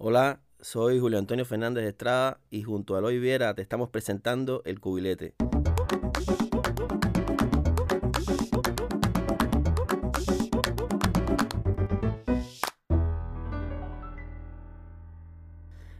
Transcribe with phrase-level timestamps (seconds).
[0.00, 4.78] Hola, soy Julio Antonio Fernández Estrada y junto a Eloy Viera te estamos presentando El
[4.78, 5.34] Cubilete.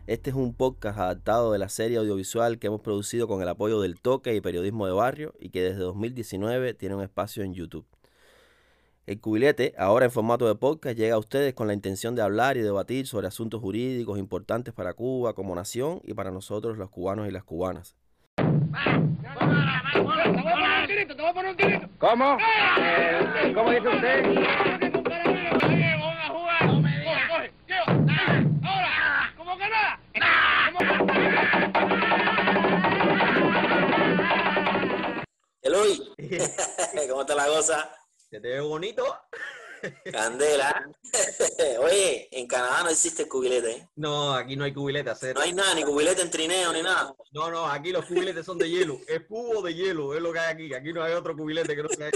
[0.06, 3.80] Este es un podcast adaptado de la serie audiovisual que hemos producido con el apoyo
[3.80, 7.84] del Toque y Periodismo de Barrio y que desde 2019 tiene un espacio en YouTube.
[9.09, 12.59] El cubilete, ahora en formato de podcast, llega a ustedes con la intención de hablar
[12.59, 17.27] y debatir sobre asuntos jurídicos importantes para Cuba como nación y para nosotros los cubanos
[17.27, 17.96] y las cubanas.
[21.98, 22.37] ¿Cómo?
[22.38, 24.24] Eh, ¿Cómo dice usted?
[35.62, 35.98] Eloy,
[37.09, 37.98] ¿cómo está la cosa?
[38.30, 39.05] ¿Se te ve bonito?
[40.12, 40.91] Candela.
[41.80, 43.70] Oye, en Canadá no existe cubilete.
[43.70, 43.88] ¿eh?
[43.96, 45.09] No, aquí no hay cubilete.
[45.09, 45.34] Hacer.
[45.34, 47.14] No hay nada, ni cubilete en trineo, ni nada.
[47.32, 48.99] No, no, aquí los cubiletes son de hielo.
[49.06, 50.74] Es cubo de hielo, es lo que hay aquí.
[50.74, 52.10] Aquí no hay otro cubilete que no sea.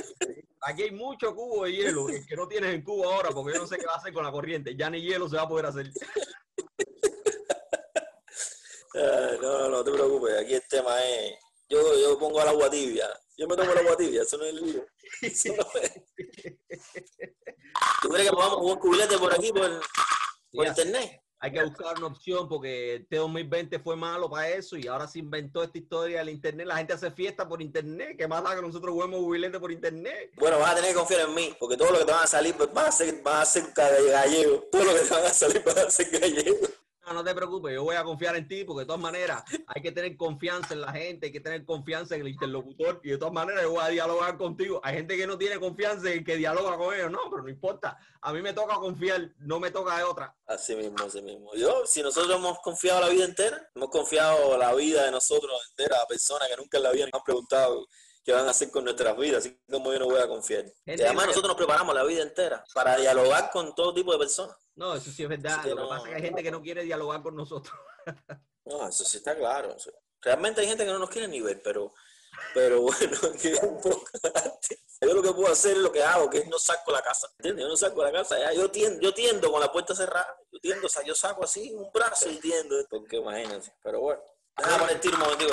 [0.61, 3.61] Aquí hay mucho cubo de hielo, el que no tienes en cubo ahora, porque yo
[3.61, 4.77] no sé qué va a hacer con la corriente.
[4.77, 5.91] Ya ni hielo se va a poder hacer.
[8.95, 10.39] no, no, no te preocupes.
[10.39, 11.35] Aquí el tema es.
[11.71, 13.09] Yo, yo pongo al agua tibia.
[13.39, 14.87] Yo me tomo el agua tibia, eso no es el lío.
[18.03, 19.81] ¿Tú crees que podamos jugar cubilete por aquí, por,
[20.53, 21.23] por internet?
[21.45, 25.19] Hay que buscar una opción porque este 2020 fue malo para eso y ahora se
[25.19, 26.69] inventó esta historia del internet.
[26.69, 28.15] La gente hace fiesta por internet.
[28.17, 30.31] ¿Qué más da que nosotros juguemos cubilete por internet?
[30.37, 32.29] Bueno, vas a tener que confiar en mí porque todo lo que te van a
[32.29, 34.69] salir pues, va a ser, va a ser gallego.
[34.71, 36.59] Todo lo que te van a salir va a ser gallego.
[37.07, 39.83] No, no te preocupes, yo voy a confiar en ti porque de todas maneras hay
[39.83, 43.19] que tener confianza en la gente, hay que tener confianza en el interlocutor y de
[43.19, 44.81] todas maneras yo voy a dialogar contigo.
[44.85, 47.99] Hay gente que no tiene confianza en que dialoga con ellos, no, pero no importa.
[48.21, 50.37] A mí me toca confiar, no me toca de otra.
[50.47, 51.53] Así mismo, así mismo.
[51.55, 56.01] Yo, si nosotros hemos confiado la vida entera, hemos confiado la vida de nosotros entera
[56.01, 57.89] a personas que nunca en la vida nos han preguntado
[58.25, 60.65] qué van a hacer con nuestras vidas, así como yo no voy a confiar.
[60.87, 64.57] y además nosotros nos preparamos la vida entera para dialogar con todo tipo de personas.
[64.75, 65.65] No, eso sí es verdad.
[65.65, 67.75] Lo que pasa es que hay gente que no quiere dialogar con nosotros.
[68.65, 69.77] no, eso sí está claro.
[70.21, 71.93] Realmente hay gente que no nos quiere ni ver, pero,
[72.55, 74.05] pero bueno, que un poco
[75.07, 77.29] yo lo que puedo hacer es lo que hago, que es no saco la casa.
[77.39, 77.65] ¿Entiendes?
[77.65, 78.39] Yo no saco la casa.
[78.39, 80.37] Ya, yo, tiendo, yo tiendo con la puerta cerrada.
[80.53, 82.77] Yo tiendo, o sea, yo saco así un brazo y tiendo.
[82.89, 83.75] Porque imagínense.
[83.83, 84.23] Pero bueno,
[84.57, 85.49] déjame poner tiro un.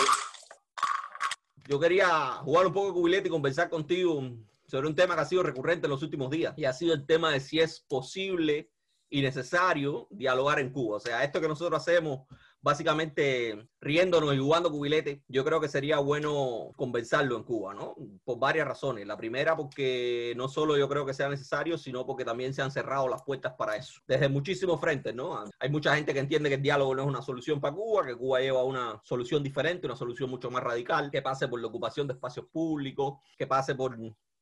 [1.69, 2.07] Yo quería
[2.43, 4.23] jugar un poco de cubilete y conversar contigo
[4.65, 6.55] sobre un tema que ha sido recurrente en los últimos días.
[6.57, 8.71] Y ha sido el tema de si es posible
[9.07, 10.97] y necesario dialogar en Cuba.
[10.97, 12.21] O sea, esto que nosotros hacemos,
[12.61, 17.95] básicamente riéndonos y jugando cubilete, yo creo que sería bueno conversarlo en Cuba, ¿no?
[18.23, 19.07] Por varias razones.
[19.07, 22.71] La primera, porque no solo yo creo que sea necesario, sino porque también se han
[22.71, 24.01] cerrado las puertas para eso.
[24.07, 25.43] Desde muchísimos frentes, ¿no?
[25.59, 28.15] Hay mucha gente que entiende que el diálogo no es una solución para Cuba, que
[28.15, 32.07] Cuba lleva una solución diferente, una solución mucho más radical, que pase por la ocupación
[32.07, 33.97] de espacios públicos, que pase por,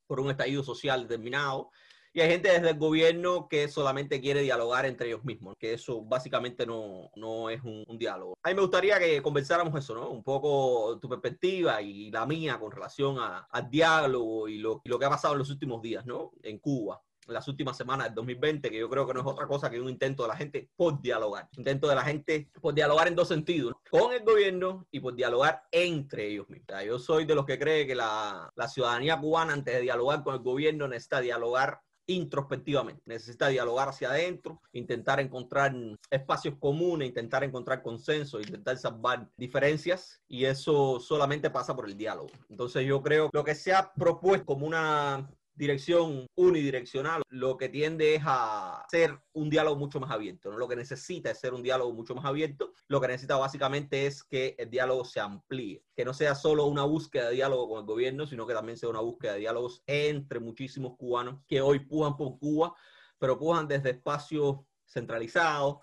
[0.06, 1.70] por un estallido social determinado
[2.12, 6.02] y hay gente desde el gobierno que solamente quiere dialogar entre ellos mismos, que eso
[6.02, 8.38] básicamente no, no es un, diálogo.
[8.42, 10.10] A mí me gustaría que conversáramos eso, ¿no?
[10.10, 14.98] Un poco tu perspectiva y la mía con relación al diálogo y lo, y lo
[14.98, 16.30] que ha pasado en los últimos días, ¿no?
[16.42, 19.70] En Cuba las últimas semanas del 2020, que yo creo que no es otra cosa
[19.70, 21.48] que un intento de la gente por dialogar.
[21.56, 25.62] Intento de la gente por dialogar en dos sentidos, con el gobierno y por dialogar
[25.70, 26.84] entre ellos mismos.
[26.84, 30.34] yo soy de los que cree que la, la ciudadanía cubana, antes de dialogar con
[30.34, 33.02] el gobierno, necesita dialogar introspectivamente.
[33.06, 35.74] Necesita dialogar hacia adentro, intentar encontrar
[36.10, 42.30] espacios comunes, intentar encontrar consenso, intentar salvar diferencias y eso solamente pasa por el diálogo.
[42.48, 48.14] Entonces yo creo lo que se ha propuesto como una dirección unidireccional, lo que tiende
[48.14, 50.50] es a ser un diálogo mucho más abierto.
[50.50, 50.56] ¿no?
[50.56, 52.72] Lo que necesita es ser un diálogo mucho más abierto.
[52.86, 56.84] Lo que necesita básicamente es que el diálogo se amplíe, que no sea solo una
[56.84, 60.38] búsqueda de diálogo con el gobierno, sino que también sea una búsqueda de diálogos entre
[60.38, 62.74] muchísimos cubanos que hoy pujan por Cuba,
[63.18, 65.78] pero pujan desde espacios centralizados,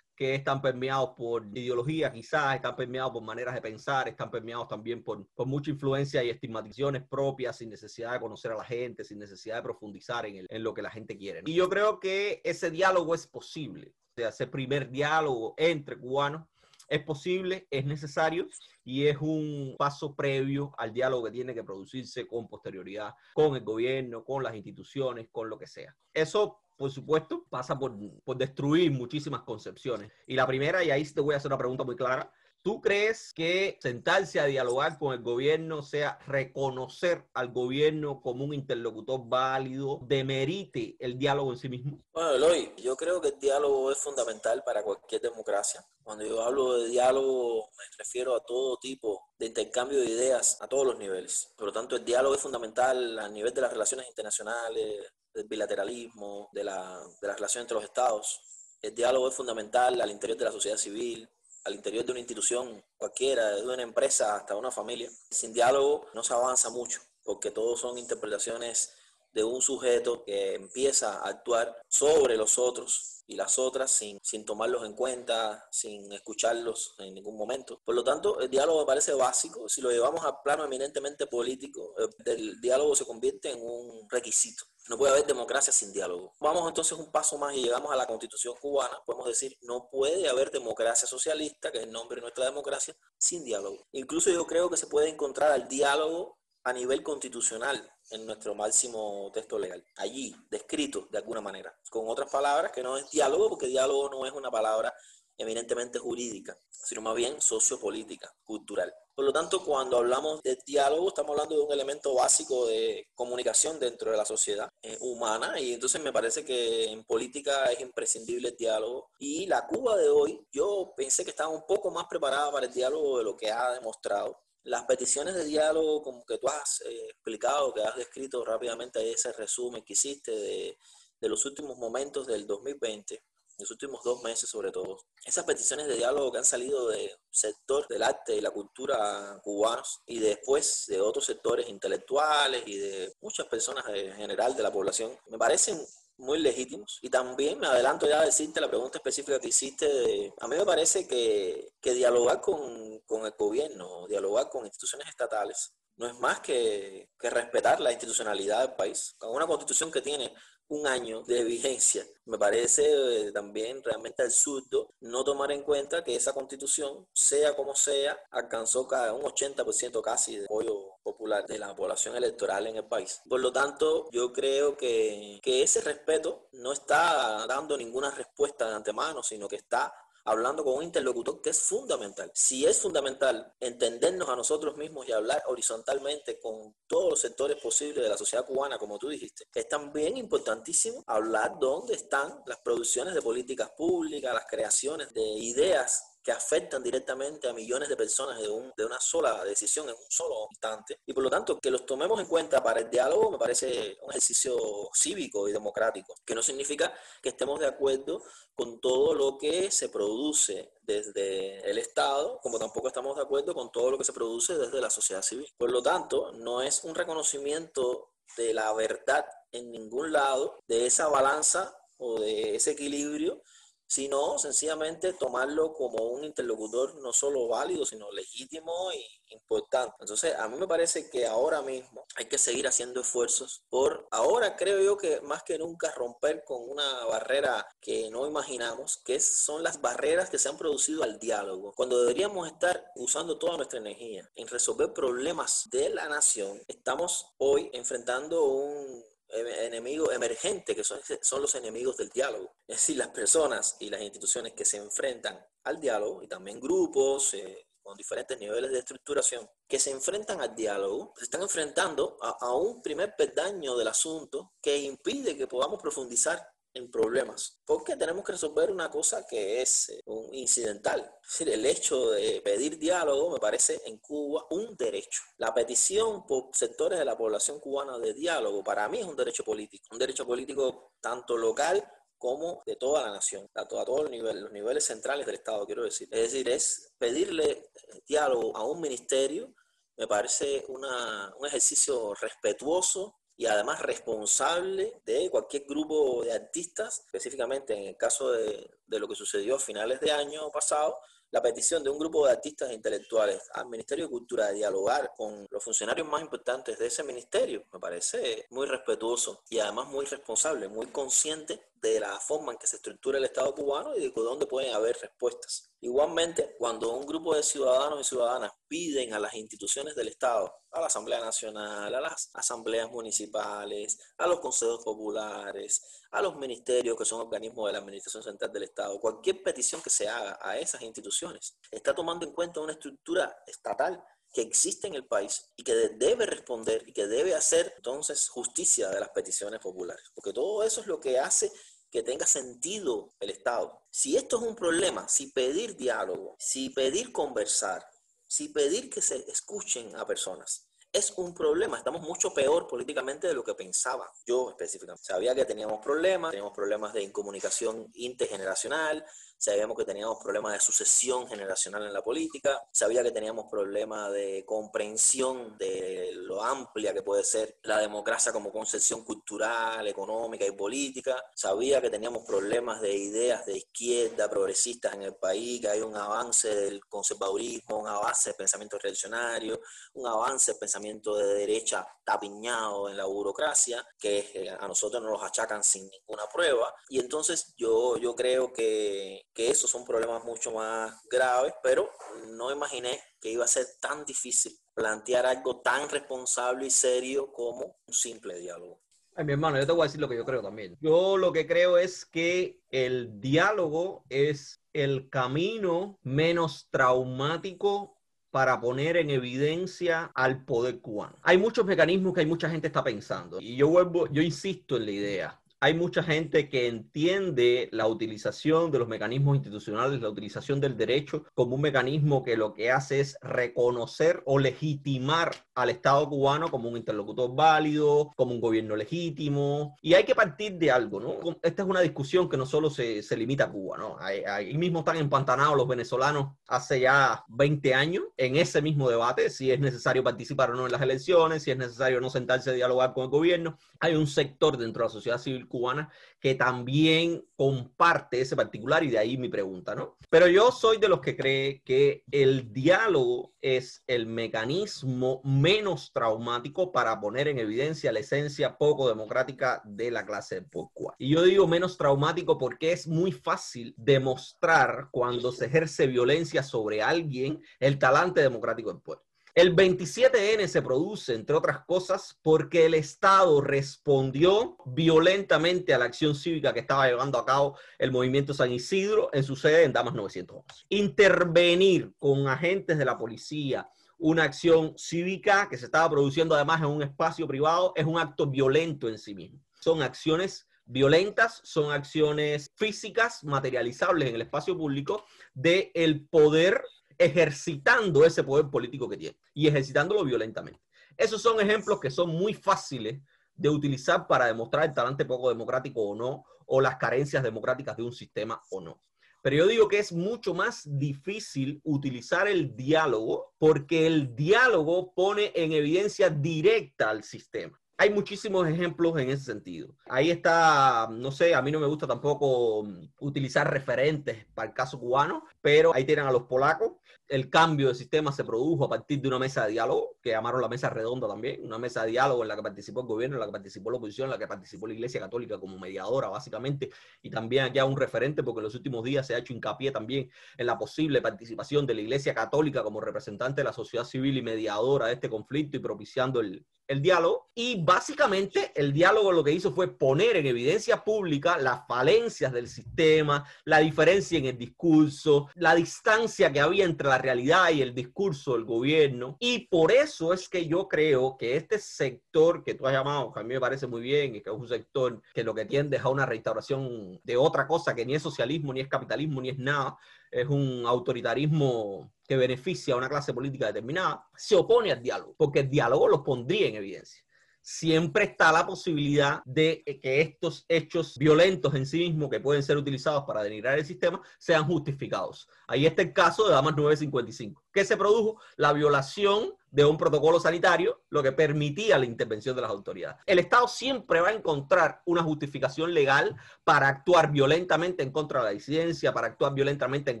[0.18, 5.04] que están permeados por ideología, quizás, están permeados por maneras de pensar, están permeados también
[5.04, 9.20] por, por mucha influencia y estigmatizaciones propias, sin necesidad de conocer a la gente, sin
[9.20, 11.42] necesidad de profundizar en, el, en lo que la gente quiere.
[11.46, 16.48] Y yo creo que ese diálogo es posible, o sea, ese primer diálogo entre cubanos
[16.88, 18.48] es posible, es necesario
[18.82, 23.62] y es un paso previo al diálogo que tiene que producirse con posterioridad con el
[23.62, 25.94] gobierno, con las instituciones, con lo que sea.
[26.12, 27.92] Eso por supuesto, pasa por,
[28.24, 30.10] por, destruir muchísimas concepciones.
[30.26, 33.32] Y la primera, y ahí te voy a hacer una pregunta muy clara, ¿Tú crees
[33.32, 40.00] que sentarse a dialogar con el gobierno sea reconocer al gobierno como un interlocutor válido,
[40.02, 42.02] demerite el diálogo en sí mismo?
[42.12, 45.82] Bueno, Eloy, yo creo que el diálogo es fundamental para cualquier democracia.
[46.02, 50.66] Cuando yo hablo de diálogo me refiero a todo tipo de intercambio de ideas a
[50.66, 51.54] todos los niveles.
[51.56, 56.50] Por lo tanto, el diálogo es fundamental a nivel de las relaciones internacionales, del bilateralismo,
[56.52, 58.40] de la, de la relación entre los estados.
[58.82, 61.28] El diálogo es fundamental al interior de la sociedad civil,
[61.64, 65.10] al interior de una institución cualquiera, de una empresa hasta una familia.
[65.30, 68.92] Sin diálogo no se avanza mucho, porque todos son interpretaciones
[69.32, 74.44] de un sujeto que empieza a actuar sobre los otros y las otras sin, sin
[74.44, 77.80] tomarlos en cuenta, sin escucharlos en ningún momento.
[77.84, 79.68] Por lo tanto, el diálogo parece básico.
[79.68, 81.94] Si lo llevamos al plano eminentemente político,
[82.24, 84.64] el diálogo se convierte en un requisito.
[84.88, 86.34] No puede haber democracia sin diálogo.
[86.40, 88.98] Vamos entonces un paso más y llegamos a la constitución cubana.
[89.04, 93.44] Podemos decir, no puede haber democracia socialista, que es el nombre de nuestra democracia, sin
[93.44, 93.86] diálogo.
[93.92, 96.37] Incluso yo creo que se puede encontrar al diálogo
[96.68, 102.30] a nivel constitucional en nuestro máximo texto legal, allí descrito de alguna manera, con otras
[102.30, 104.92] palabras que no es diálogo, porque diálogo no es una palabra
[105.38, 108.92] eminentemente jurídica, sino más bien sociopolítica, cultural.
[109.14, 113.78] Por lo tanto, cuando hablamos de diálogo, estamos hablando de un elemento básico de comunicación
[113.78, 118.50] dentro de la sociedad eh, humana y entonces me parece que en política es imprescindible
[118.50, 119.10] el diálogo.
[119.18, 122.72] Y la Cuba de hoy, yo pensé que estaba un poco más preparada para el
[122.72, 124.40] diálogo de lo que ha demostrado.
[124.64, 129.32] Las peticiones de diálogo, como que tú has eh, explicado, que has descrito rápidamente ese
[129.32, 130.78] resumen que hiciste de,
[131.20, 133.22] de los últimos momentos del 2020,
[133.58, 137.88] los últimos dos meses sobre todo, esas peticiones de diálogo que han salido del sector
[137.88, 143.46] del arte y la cultura cubanos y después de otros sectores intelectuales y de muchas
[143.46, 145.78] personas en general de la población, me parecen
[146.18, 146.98] muy legítimos.
[147.02, 150.34] Y también me adelanto ya a decirte la pregunta específica que hiciste.
[150.40, 155.72] a mí me parece que, que dialogar con, con, el gobierno, dialogar con instituciones estatales,
[155.96, 159.14] no es más que, que respetar la institucionalidad del país.
[159.18, 160.32] Con una constitución que tiene
[160.68, 162.06] un año de vigencia.
[162.26, 162.84] Me parece
[163.28, 168.86] eh, también realmente absurdo no tomar en cuenta que esa constitución, sea como sea, alcanzó
[168.86, 173.22] cada un 80% casi de apoyo popular de la población electoral en el país.
[173.28, 178.74] Por lo tanto, yo creo que, que ese respeto no está dando ninguna respuesta de
[178.76, 179.92] antemano, sino que está
[180.28, 182.30] hablando con un interlocutor que es fundamental.
[182.34, 188.04] Si es fundamental entendernos a nosotros mismos y hablar horizontalmente con todos los sectores posibles
[188.04, 193.14] de la sociedad cubana, como tú dijiste, es también importantísimo hablar dónde están las producciones
[193.14, 198.50] de políticas públicas, las creaciones de ideas que afectan directamente a millones de personas de,
[198.50, 201.00] un, de una sola decisión en un solo instante.
[201.06, 204.10] Y por lo tanto, que los tomemos en cuenta para el diálogo me parece un
[204.10, 204.54] ejercicio
[204.92, 206.92] cívico y democrático, que no significa
[207.22, 208.22] que estemos de acuerdo
[208.54, 213.72] con todo lo que se produce desde el Estado, como tampoco estamos de acuerdo con
[213.72, 215.48] todo lo que se produce desde la sociedad civil.
[215.56, 221.08] Por lo tanto, no es un reconocimiento de la verdad en ningún lado, de esa
[221.08, 223.42] balanza o de ese equilibrio
[223.88, 229.96] sino sencillamente tomarlo como un interlocutor no solo válido, sino legítimo e importante.
[230.00, 234.56] Entonces, a mí me parece que ahora mismo hay que seguir haciendo esfuerzos por, ahora
[234.56, 239.62] creo yo que más que nunca romper con una barrera que no imaginamos, que son
[239.62, 241.72] las barreras que se han producido al diálogo.
[241.74, 247.70] Cuando deberíamos estar usando toda nuestra energía en resolver problemas de la nación, estamos hoy
[247.72, 252.54] enfrentando un enemigos emergentes, que son, son los enemigos del diálogo.
[252.66, 257.34] Es decir, las personas y las instituciones que se enfrentan al diálogo, y también grupos
[257.34, 262.36] eh, con diferentes niveles de estructuración, que se enfrentan al diálogo, se están enfrentando a,
[262.40, 268.24] a un primer peldaño del asunto que impide que podamos profundizar en problemas, porque tenemos
[268.24, 271.00] que resolver una cosa que es eh, un incidental.
[271.22, 275.22] Es decir, el hecho de pedir diálogo me parece en Cuba un derecho.
[275.38, 279.44] La petición por sectores de la población cubana de diálogo para mí es un derecho
[279.44, 284.42] político, un derecho político tanto local como de toda la nación, a, todos los niveles,
[284.42, 286.08] los niveles centrales del Estado, quiero decir.
[286.10, 287.70] Es decir, es pedirle
[288.06, 289.54] diálogo a un ministerio
[289.98, 297.72] me parece una, un ejercicio respetuoso y además responsable de cualquier grupo de artistas, específicamente
[297.72, 300.98] en el caso de, de, lo que sucedió a finales de año pasado,
[301.30, 305.12] la petición de un grupo de artistas e intelectuales al Ministerio de Cultura de dialogar
[305.16, 310.06] con los funcionarios más importantes de ese ministerio me parece muy respetuoso y además muy
[310.06, 314.12] responsable, muy consciente de la forma en que se estructura el Estado cubano y de
[314.14, 315.70] dónde pueden haber respuestas.
[315.80, 320.80] Igualmente, cuando un grupo de ciudadanos y ciudadanas piden a las instituciones del Estado, a
[320.80, 327.04] la Asamblea Nacional, a las asambleas municipales, a los consejos populares, a los ministerios que
[327.04, 330.82] son organismos de la Administración Central del Estado, cualquier petición que se haga a esas
[330.82, 335.74] instituciones, está tomando en cuenta una estructura estatal que existe en el país y que
[335.74, 340.04] debe responder y que debe hacer entonces justicia de las peticiones populares.
[340.14, 341.50] Porque todo eso es lo que hace
[341.90, 343.82] que tenga sentido el Estado.
[343.90, 347.84] Si esto es un problema, si pedir diálogo, si pedir conversar,
[348.26, 351.78] si pedir que se escuchen a personas, es un problema.
[351.78, 355.04] Estamos mucho peor políticamente de lo que pensaba yo específicamente.
[355.04, 359.04] Sabía que teníamos problemas, teníamos problemas de incomunicación intergeneracional,
[359.38, 364.44] sabíamos que teníamos problemas de sucesión generacional en la política, sabía que teníamos problemas de
[364.44, 371.22] comprensión de lo amplia que puede ser la democracia como concepción cultural, económica y política,
[371.34, 375.96] sabía que teníamos problemas de ideas de izquierda, progresistas en el país, que hay un
[375.96, 379.60] avance del conservadurismo, un avance del pensamiento reaccionario,
[379.94, 385.12] un avance del pensamiento de derecha tapiñado en la burocracia, que eh, a nosotros nos
[385.12, 386.74] los achacan sin ninguna prueba.
[386.88, 391.88] Y entonces yo, yo creo que, que esos son problemas mucho más graves, pero
[392.30, 397.76] no imaginé que iba a ser tan difícil plantear algo tan responsable y serio como
[397.86, 398.80] un simple diálogo.
[399.14, 400.76] Ay, mi hermano, yo te voy a decir lo que yo creo también.
[400.80, 407.96] Yo lo que creo es que el diálogo es el camino menos traumático
[408.32, 411.14] para poner en evidencia al poder cubano.
[411.22, 414.84] Hay muchos mecanismos que hay mucha gente está pensando y yo vuelvo, yo insisto en
[414.84, 420.60] la idea hay mucha gente que entiende la utilización de los mecanismos institucionales, la utilización
[420.60, 426.08] del derecho como un mecanismo que lo que hace es reconocer o legitimar al Estado
[426.08, 429.76] cubano como un interlocutor válido, como un gobierno legítimo.
[429.82, 431.36] Y hay que partir de algo, ¿no?
[431.42, 433.96] Esta es una discusión que no solo se, se limita a Cuba, ¿no?
[433.98, 439.50] Ahí, mismo están empantanados los venezolanos hace ya 20 años en ese mismo debate, si
[439.50, 442.92] es necesario participar o no en las elecciones, si es necesario no sentarse a dialogar
[442.92, 443.56] con el gobierno.
[443.80, 445.90] Hay un sector dentro de la sociedad civil cubana
[446.20, 449.96] que también comparte ese particular y de ahí mi pregunta, ¿no?
[450.10, 456.72] Pero yo soy de los que cree que el diálogo es el mecanismo menos traumático
[456.72, 460.94] para poner en evidencia la esencia poco democrática de la clase poco.
[460.98, 466.82] Y yo digo menos traumático porque es muy fácil demostrar cuando se ejerce violencia sobre
[466.82, 469.07] alguien el talante democrático del pueblo.
[469.38, 476.16] El 27N se produce, entre otras cosas, porque el Estado respondió violentamente a la acción
[476.16, 479.94] cívica que estaba llevando a cabo el movimiento San Isidro en su sede en Damas
[479.94, 480.64] 911.
[480.70, 486.66] Intervenir con agentes de la policía, una acción cívica que se estaba produciendo además en
[486.66, 489.40] un espacio privado, es un acto violento en sí mismo.
[489.60, 496.60] Son acciones violentas, son acciones físicas, materializables en el espacio público, del el poder
[496.98, 500.60] ejercitando ese poder político que tiene y ejercitándolo violentamente.
[500.96, 503.00] Esos son ejemplos que son muy fáciles
[503.34, 507.84] de utilizar para demostrar el talante poco democrático o no, o las carencias democráticas de
[507.84, 508.82] un sistema o no.
[509.22, 515.32] Pero yo digo que es mucho más difícil utilizar el diálogo porque el diálogo pone
[515.34, 517.60] en evidencia directa al sistema.
[517.80, 519.68] Hay muchísimos ejemplos en ese sentido.
[519.88, 522.66] Ahí está, no sé, a mí no me gusta tampoco
[522.98, 526.72] utilizar referentes para el caso cubano, pero ahí tienen a los polacos,
[527.06, 530.40] el cambio de sistema se produjo a partir de una mesa de diálogo, que llamaron
[530.40, 533.20] la mesa redonda también, una mesa de diálogo en la que participó el gobierno, en
[533.20, 536.70] la que participó la oposición, en la que participó la Iglesia Católica como mediadora, básicamente,
[537.00, 540.10] y también ya un referente, porque en los últimos días se ha hecho hincapié también
[540.36, 544.22] en la posible participación de la Iglesia Católica como representante de la sociedad civil y
[544.22, 549.32] mediadora de este conflicto y propiciando el, el diálogo y básicamente el diálogo lo que
[549.32, 555.28] hizo fue poner en evidencia pública las falencias del sistema, la diferencia en el discurso,
[555.34, 559.16] la distancia que había entre la realidad y el discurso del gobierno.
[559.18, 563.20] Y por eso es que yo creo que este sector que tú has llamado, que
[563.20, 565.78] a mí me parece muy bien y que es un sector que lo que tiende
[565.78, 569.30] es a una restauración de otra cosa que ni es socialismo, ni es capitalismo, ni
[569.30, 569.78] es nada,
[570.10, 575.40] es un autoritarismo que beneficia a una clase política determinada, se opone al diálogo, porque
[575.40, 577.02] el diálogo lo pondría en evidencia.
[577.40, 582.56] Siempre está la posibilidad de que estos hechos violentos en sí mismos que pueden ser
[582.56, 585.28] utilizados para denigrar el sistema sean justificados.
[585.48, 587.42] Ahí está el caso de Damas 955.
[587.52, 588.20] ¿Qué se produjo?
[588.36, 592.98] La violación de un protocolo sanitario, lo que permitía la intervención de las autoridades.
[593.06, 598.26] El Estado siempre va a encontrar una justificación legal para actuar violentamente en contra de
[598.26, 600.00] la disidencia, para actuar violentamente en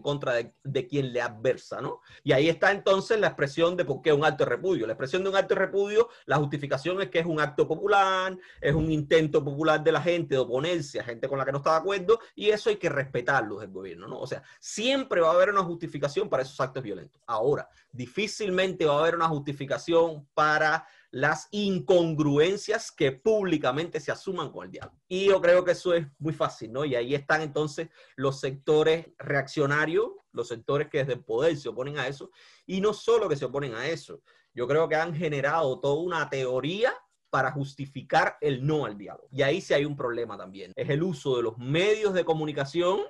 [0.00, 2.00] contra de, quien le adversa, ¿no?
[2.22, 4.86] Y ahí está entonces la expresión de por qué un acto de repudio.
[4.86, 8.36] La expresión de un acto de repudio, la justificación es que es un acto popular,
[8.60, 11.58] es un intento popular de la gente de oponerse a gente con la que no
[11.58, 14.18] está de acuerdo, y eso hay que respetarlo del gobierno, ¿no?
[14.20, 17.20] O sea, siempre va a haber una justificación para esos actos violentos.
[17.26, 24.66] Ahora, difícilmente va a haber una justificación para las incongruencias que públicamente se asuman con
[24.66, 24.98] el diálogo.
[25.08, 26.84] Y yo creo que eso es muy fácil, ¿no?
[26.84, 31.98] Y ahí están entonces los sectores reaccionarios, los sectores que desde el poder se oponen
[31.98, 32.30] a eso,
[32.66, 34.20] y no solo que se oponen a eso,
[34.52, 36.92] yo creo que han generado toda una teoría
[37.30, 39.28] para justificar el no al diálogo.
[39.30, 40.72] Y ahí sí hay un problema también.
[40.76, 43.00] Es el uso de los medios de comunicación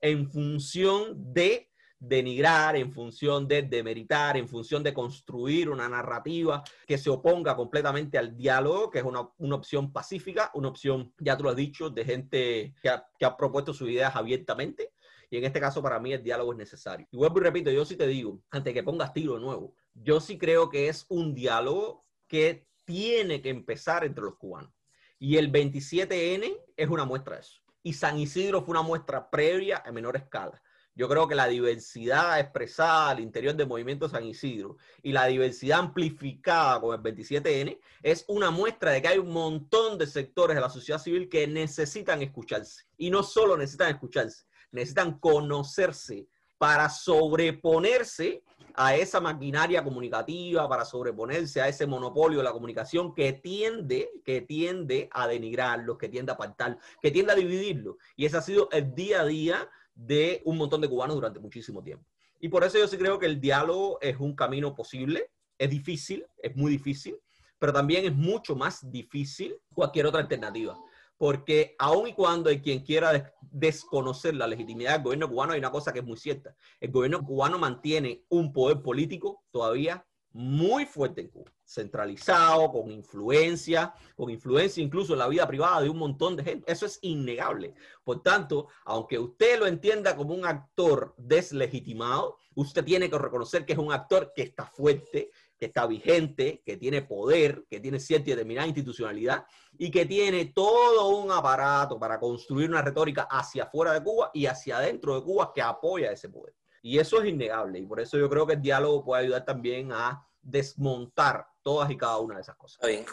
[0.00, 6.98] en función de denigrar, en función de demeritar, en función de construir una narrativa que
[6.98, 11.50] se oponga completamente al diálogo, que es una, opción pacífica, una opción, ya tú lo
[11.50, 14.92] has dicho, de gente que ha, que ha propuesto sus ideas abiertamente.
[15.30, 17.06] Y en este caso, para mí, el diálogo es necesario.
[17.10, 20.20] Y vuelvo y repito, yo sí te digo, antes que pongas tiro de nuevo, yo
[20.20, 24.72] sí creo que es un diálogo que tiene que empezar entre los cubanos.
[25.18, 27.65] Y el 27N es una muestra de eso.
[27.86, 30.60] Y San Isidro fue una muestra previa a menor escala.
[30.96, 35.78] Yo creo que la diversidad expresada al interior del movimiento San Isidro y la diversidad
[35.78, 40.62] amplificada con el 27N es una muestra de que hay un montón de sectores de
[40.62, 42.86] la sociedad civil que necesitan escucharse.
[42.96, 46.26] Y no solo necesitan escucharse, necesitan conocerse
[46.58, 48.42] para sobreponerse
[48.74, 54.42] a esa maquinaria comunicativa, para sobreponerse a ese monopolio de la comunicación que tiende, que
[54.42, 57.96] tiende a denigrarlos, que tiende a apartar, que tiende a dividirlo.
[58.16, 61.82] Y ese ha sido el día a día de un montón de cubanos durante muchísimo
[61.82, 62.04] tiempo.
[62.38, 66.26] Y por eso yo sí creo que el diálogo es un camino posible, es difícil,
[66.42, 67.16] es muy difícil,
[67.58, 70.76] pero también es mucho más difícil cualquier otra alternativa
[71.16, 75.70] porque aun y cuando hay quien quiera desconocer la legitimidad del gobierno cubano, hay una
[75.70, 76.54] cosa que es muy cierta.
[76.80, 80.06] El gobierno cubano mantiene un poder político todavía
[80.36, 85.88] muy fuerte en Cuba, centralizado, con influencia, con influencia incluso en la vida privada de
[85.88, 86.70] un montón de gente.
[86.70, 87.74] Eso es innegable.
[88.04, 93.72] Por tanto, aunque usted lo entienda como un actor deslegitimado, usted tiene que reconocer que
[93.72, 98.30] es un actor que está fuerte, que está vigente, que tiene poder, que tiene cierta
[98.30, 99.44] y determinada institucionalidad
[99.78, 104.46] y que tiene todo un aparato para construir una retórica hacia afuera de Cuba y
[104.46, 106.54] hacia adentro de Cuba que apoya ese poder.
[106.82, 109.92] Y eso es innegable y por eso yo creo que el diálogo puede ayudar también
[109.92, 112.76] a desmontar todas y cada una de esas cosas.
[112.76, 113.04] Está bien.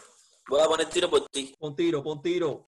[0.48, 1.56] Voy a poner tiro por ti.
[1.58, 2.68] Pon tiro, pon tiro.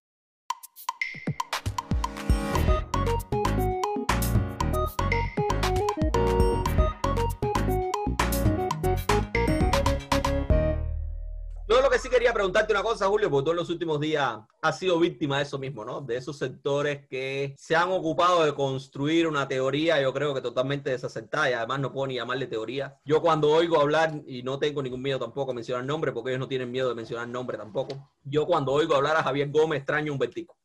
[11.98, 15.38] Sí quería preguntarte una cosa, Julio, porque tú en los últimos días has sido víctima
[15.38, 16.00] de eso mismo, ¿no?
[16.00, 20.90] De esos sectores que se han ocupado de construir una teoría, yo creo que totalmente
[20.90, 22.98] desacertada y además no puedo ni llamarle teoría.
[23.04, 26.40] Yo cuando oigo hablar, y no tengo ningún miedo tampoco a mencionar nombre, porque ellos
[26.40, 30.12] no tienen miedo de mencionar nombre tampoco, yo cuando oigo hablar a Javier Gómez extraño
[30.12, 30.56] un vertigo.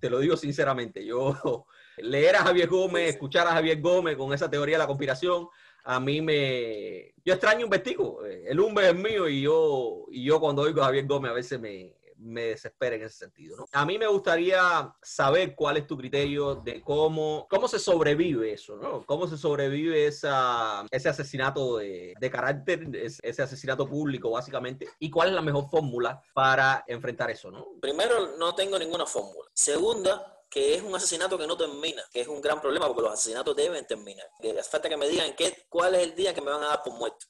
[0.00, 1.66] Te lo digo sinceramente, yo
[2.02, 5.48] leer a Javier Gómez, escuchar a Javier Gómez con esa teoría de la conspiración,
[5.84, 7.14] a mí me...
[7.24, 8.24] Yo extraño un vestigo.
[8.24, 11.60] El Umbe es mío y yo, y yo cuando oigo a Javier Gómez a veces
[11.60, 13.56] me, me desespera en ese sentido.
[13.56, 13.66] ¿no?
[13.72, 18.76] A mí me gustaría saber cuál es tu criterio de cómo, cómo se sobrevive eso,
[18.76, 19.04] ¿no?
[19.06, 25.28] Cómo se sobrevive esa, ese asesinato de, de carácter, ese asesinato público básicamente, y cuál
[25.28, 27.66] es la mejor fórmula para enfrentar eso, ¿no?
[27.80, 29.48] Primero, no tengo ninguna fórmula.
[29.52, 33.12] Segunda, que es un asesinato que no termina, que es un gran problema porque los
[33.12, 34.26] asesinatos deben terminar.
[34.38, 36.82] Hace falta que me digan qué, cuál es el día que me van a dar
[36.82, 37.26] por muerto.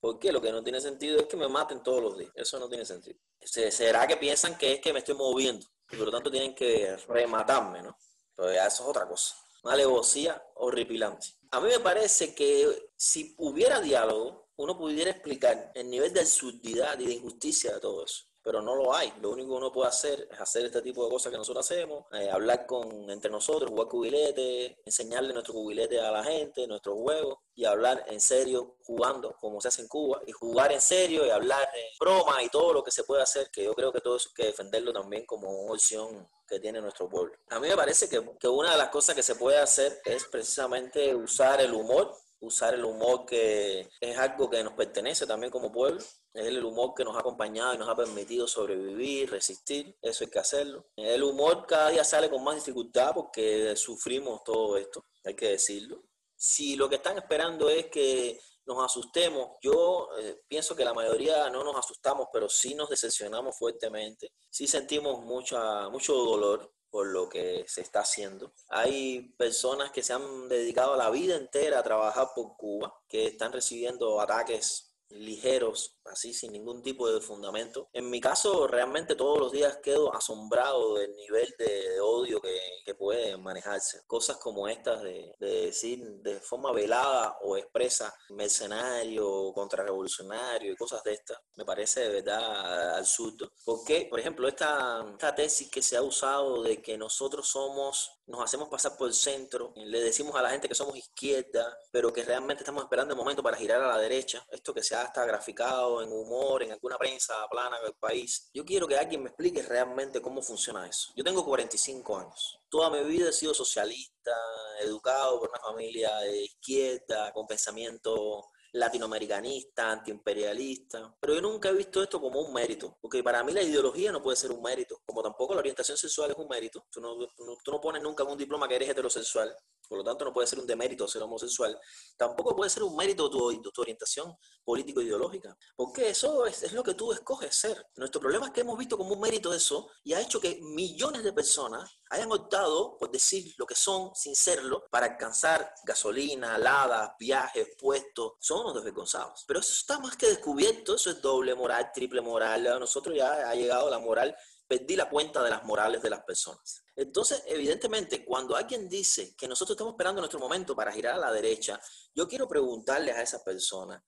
[0.00, 2.32] Porque lo que no tiene sentido es que me maten todos los días.
[2.34, 3.18] Eso no tiene sentido.
[3.40, 5.66] ¿Será que piensan que es que me estoy moviendo?
[5.90, 7.98] Y por lo tanto tienen que rematarme, ¿no?
[8.34, 9.34] Pero ya eso es otra cosa.
[9.64, 11.26] Una alevosía horripilante.
[11.50, 16.98] A mí me parece que si hubiera diálogo, uno pudiera explicar el nivel de absurdidad
[17.00, 19.12] y de injusticia de todo eso pero no lo hay.
[19.20, 22.06] Lo único que uno puede hacer es hacer este tipo de cosas que nosotros hacemos,
[22.12, 27.40] eh, hablar con entre nosotros, jugar cubilete, enseñarle nuestro cubilete a la gente, nuestros juegos
[27.54, 31.30] y hablar en serio jugando como se hace en Cuba y jugar en serio y
[31.30, 34.16] hablar de broma y todo lo que se puede hacer, que yo creo que todo
[34.16, 37.34] eso hay que defenderlo también como una opción que tiene nuestro pueblo.
[37.50, 40.24] A mí me parece que, que una de las cosas que se puede hacer es
[40.24, 45.72] precisamente usar el humor usar el humor que es algo que nos pertenece también como
[45.72, 46.00] pueblo,
[46.32, 50.30] es el humor que nos ha acompañado y nos ha permitido sobrevivir, resistir, eso hay
[50.30, 50.86] que hacerlo.
[50.96, 56.02] El humor cada día sale con más dificultad porque sufrimos todo esto, hay que decirlo.
[56.36, 61.48] Si lo que están esperando es que nos asustemos, yo eh, pienso que la mayoría
[61.50, 67.28] no nos asustamos, pero sí nos decepcionamos fuertemente, sí sentimos mucha, mucho dolor, por lo
[67.28, 68.52] que se está haciendo.
[68.68, 73.52] Hay personas que se han dedicado la vida entera a trabajar por Cuba, que están
[73.52, 77.88] recibiendo ataques ligeros así sin ningún tipo de fundamento.
[77.92, 82.94] En mi caso, realmente todos los días quedo asombrado del nivel de, odio que, que,
[82.94, 84.02] puede manejarse.
[84.06, 91.02] Cosas como estas de, de, decir de forma velada o expresa mercenario, contrarrevolucionario y cosas
[91.04, 93.50] de estas, me parece de verdad absurdo.
[93.64, 98.42] Porque, por ejemplo, esta, esta tesis que se ha usado de que nosotros somos nos
[98.42, 102.22] hacemos pasar por el centro, le decimos a la gente que somos izquierda, pero que
[102.22, 104.44] realmente estamos esperando el momento para girar a la derecha.
[104.50, 108.50] Esto que se ha hasta graficado en humor, en alguna prensa plana del país.
[108.52, 111.12] Yo quiero que alguien me explique realmente cómo funciona eso.
[111.16, 112.60] Yo tengo 45 años.
[112.68, 114.32] Toda mi vida he sido socialista,
[114.80, 122.02] educado por una familia de izquierda, con pensamiento latinoamericanista, antiimperialista, pero yo nunca he visto
[122.02, 125.22] esto como un mérito, porque para mí la ideología no puede ser un mérito, como
[125.22, 126.86] tampoco la orientación sexual es un mérito.
[126.90, 129.54] Tú no, tú no pones nunca un diploma que eres heterosexual,
[129.88, 131.78] por lo tanto no puede ser un demérito ser homosexual.
[132.16, 136.94] Tampoco puede ser un mérito tu, tu orientación político-ideológica, porque eso es, es, lo que
[136.94, 137.86] tú escoges ser.
[137.96, 141.24] Nuestro problema es que hemos visto como un mérito eso y ha hecho que millones
[141.24, 147.12] de personas hayan optado por decir lo que son sin serlo para alcanzar gasolina, aladas,
[147.18, 148.34] viajes, puestos.
[148.40, 149.44] Son unos desvergonzados.
[149.46, 152.66] Pero eso está más que descubierto, eso es doble moral, triple moral.
[152.66, 154.36] A nosotros ya ha llegado la moral
[154.68, 156.84] perdí la cuenta de las morales de las personas.
[156.94, 161.32] Entonces, evidentemente, cuando alguien dice que nosotros estamos esperando nuestro momento para girar a la
[161.32, 161.80] derecha,
[162.14, 164.04] yo quiero preguntarle a esa persona,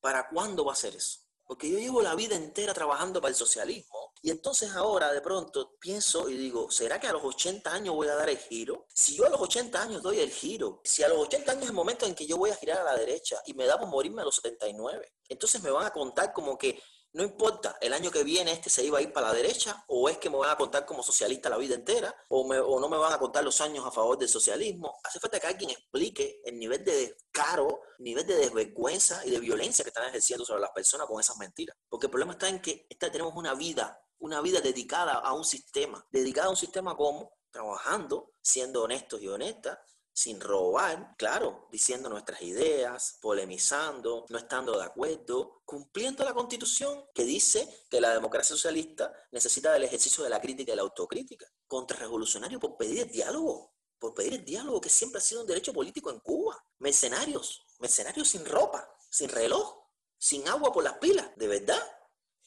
[0.00, 1.20] ¿para cuándo va a ser eso?
[1.46, 5.76] Porque yo llevo la vida entera trabajando para el socialismo y entonces ahora de pronto
[5.80, 8.86] pienso y digo, ¿será que a los 80 años voy a dar el giro?
[8.94, 11.70] Si yo a los 80 años doy el giro, si a los 80 años es
[11.70, 13.88] el momento en que yo voy a girar a la derecha y me da por
[13.88, 16.80] morirme a los 79, entonces me van a contar como que
[17.12, 20.08] no importa, el año que viene este se iba a ir para la derecha, o
[20.08, 22.44] es que me van a contar como socialista la vida entera, o,
[22.80, 24.98] no me van a contar los años a favor del socialismo.
[25.02, 26.92] Hace falta que alguien explique el nivel de
[27.32, 31.36] descaro, nivel de desvergüenza y de violencia que están ejerciendo sobre las personas con esas
[31.36, 31.76] mentiras.
[31.88, 36.06] Porque el problema está en que tenemos una vida, una vida dedicada a un sistema,
[36.12, 39.78] dedicada a un sistema como trabajando, siendo honestos y honestas,
[40.12, 47.24] sin robar, claro, diciendo nuestras ideas, polemizando, no estando de acuerdo, cumpliendo la constitución que
[47.24, 51.46] dice que la democracia socialista necesita del ejercicio de la crítica y la autocrítica.
[51.66, 55.72] Contrarrevolucionario por pedir el diálogo, por pedir el diálogo que siempre ha sido un derecho
[55.72, 56.62] político en Cuba.
[56.78, 59.84] Mercenarios, mercenarios sin ropa, sin reloj,
[60.18, 61.82] sin agua por las pilas, de verdad,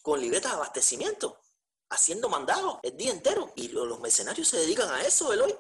[0.01, 1.39] con libretas de abastecimiento,
[1.89, 3.51] haciendo mandados el día entero.
[3.55, 5.55] Y los mercenarios se dedican a eso, Eloy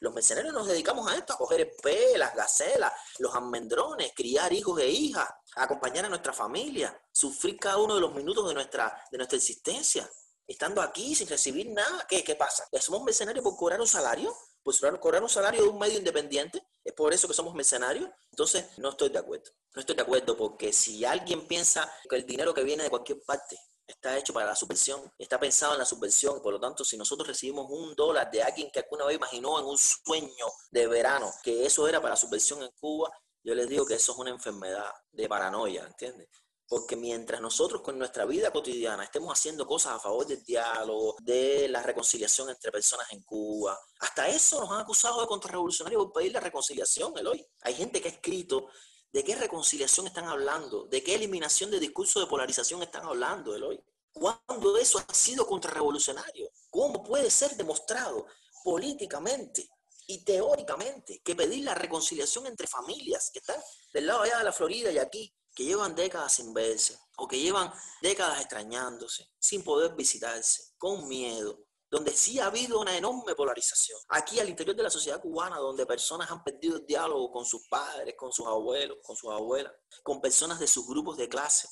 [0.00, 4.80] los mercenarios nos dedicamos a esto, a coger el las gacelas, los almendrones, criar hijos
[4.80, 9.18] e hijas, acompañar a nuestra familia, sufrir cada uno de los minutos de nuestra, de
[9.18, 10.08] nuestra existencia,
[10.46, 12.06] estando aquí sin recibir nada.
[12.08, 12.68] ¿Qué, qué pasa?
[12.80, 14.34] ¿Somos mercenarios por cobrar un salario?
[14.62, 16.62] ¿Por cobrar un salario de un medio independiente?
[16.84, 18.10] ¿Es por eso que somos mercenarios?
[18.30, 19.50] Entonces, no estoy de acuerdo.
[19.74, 23.22] No estoy de acuerdo porque si alguien piensa que el dinero que viene de cualquier
[23.22, 26.40] parte está hecho para la subversión, está pensado en la subversión.
[26.42, 29.66] Por lo tanto, si nosotros recibimos un dólar de alguien que alguna vez imaginó en
[29.66, 33.10] un sueño de verano que eso era para la subversión en Cuba,
[33.42, 36.28] yo les digo que eso es una enfermedad de paranoia, ¿entiendes?
[36.68, 41.66] Porque mientras nosotros con nuestra vida cotidiana estemos haciendo cosas a favor del diálogo, de
[41.68, 46.32] la reconciliación entre personas en Cuba, hasta eso nos han acusado de contrarrevolucionarios por pedir
[46.32, 47.42] la reconciliación, Eloy.
[47.62, 48.68] Hay gente que ha escrito
[49.12, 50.84] ¿De qué reconciliación están hablando?
[50.84, 53.82] ¿De qué eliminación de discurso de polarización están hablando, Eloy?
[54.12, 56.50] ¿Cuándo eso ha sido contrarrevolucionario?
[56.70, 58.26] ¿Cómo puede ser demostrado
[58.64, 59.68] políticamente
[60.06, 63.60] y teóricamente que pedir la reconciliación entre familias que están
[63.92, 67.38] del lado allá de la Florida y aquí, que llevan décadas sin verse o que
[67.38, 73.98] llevan décadas extrañándose, sin poder visitarse, con miedo, donde sí ha habido una enorme polarización.
[74.08, 77.66] Aquí al interior de la sociedad cubana, donde personas han perdido el diálogo con sus
[77.68, 79.72] padres, con sus abuelos, con sus abuelas,
[80.02, 81.68] con personas de sus grupos de clase,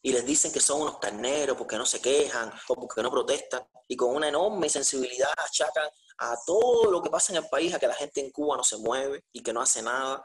[0.00, 3.68] y les dicen que son unos carneros porque no se quejan o porque no protestan,
[3.86, 7.78] y con una enorme sensibilidad achacan a todo lo que pasa en el país, a
[7.78, 10.24] que la gente en Cuba no se mueve y que no hace nada.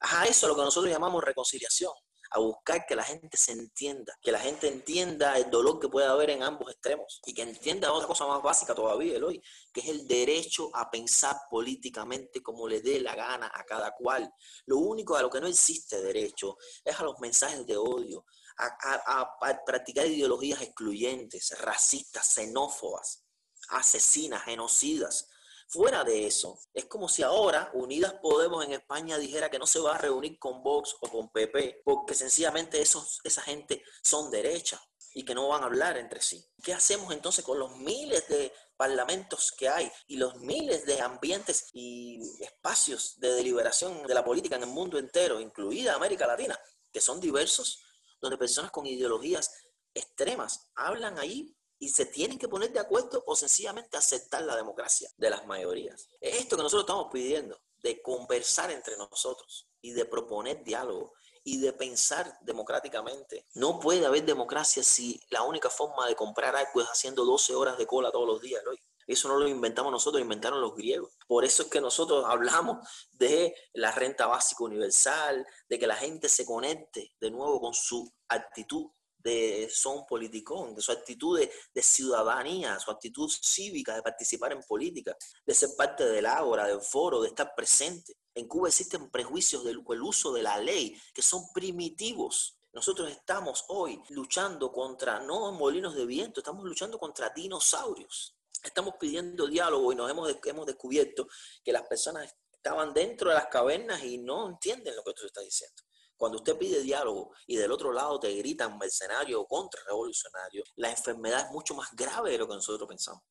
[0.00, 1.92] A eso es lo que nosotros llamamos reconciliación
[2.34, 6.06] a buscar que la gente se entienda, que la gente entienda el dolor que puede
[6.06, 9.42] haber en ambos extremos y que entienda otra cosa más básica todavía, Eloy,
[9.72, 14.32] que es el derecho a pensar políticamente como le dé la gana a cada cual.
[14.66, 18.24] Lo único a lo que no existe derecho es a los mensajes de odio,
[18.58, 23.24] a, a practicar ideologías excluyentes, racistas, xenófobas,
[23.68, 25.28] asesinas, genocidas,
[25.72, 29.80] Fuera de eso, es como si ahora Unidas Podemos en España dijera que no se
[29.80, 34.78] va a reunir con Vox o con PP, porque sencillamente esos, esa gente son derecha
[35.14, 36.44] y que no van a hablar entre sí.
[36.62, 41.70] ¿Qué hacemos entonces con los miles de parlamentos que hay y los miles de ambientes
[41.72, 46.60] y espacios de deliberación de la política en el mundo entero, incluida América Latina,
[46.92, 47.82] que son diversos,
[48.20, 49.50] donde personas con ideologías
[49.94, 55.10] extremas hablan ahí y se tienen que poner de acuerdo o sencillamente aceptar la democracia
[55.16, 56.08] de las mayorías.
[56.20, 61.58] Es esto que nosotros estamos pidiendo, de conversar entre nosotros y de proponer diálogo y
[61.58, 63.48] de pensar democráticamente.
[63.54, 67.76] No puede haber democracia si la única forma de comprar algo es haciendo 12 horas
[67.76, 68.62] de cola todos los días.
[69.08, 71.10] Eso no lo inventamos nosotros, lo inventaron los griegos.
[71.26, 76.28] Por eso es que nosotros hablamos de la renta básica universal, de que la gente
[76.28, 78.86] se conecte de nuevo con su actitud
[79.22, 85.16] de son politicón, de su actitud de, ciudadanía, su actitud cívica de participar en política,
[85.44, 88.16] de ser parte del ágora, del foro, de estar presente.
[88.34, 92.58] En Cuba existen prejuicios del uso de la ley que son primitivos.
[92.72, 98.34] Nosotros estamos hoy luchando contra, no molinos de viento, estamos luchando contra dinosaurios.
[98.62, 101.26] Estamos pidiendo diálogo y nos hemos, hemos descubierto
[101.64, 105.44] que las personas estaban dentro de las cavernas y no entienden lo que tú estás
[105.44, 105.82] diciendo.
[106.22, 111.46] Cuando usted pide diálogo y del otro lado te gritan mercenario o contrarrevolucionario, la enfermedad
[111.46, 113.24] es mucho más grave de lo que nosotros pensamos.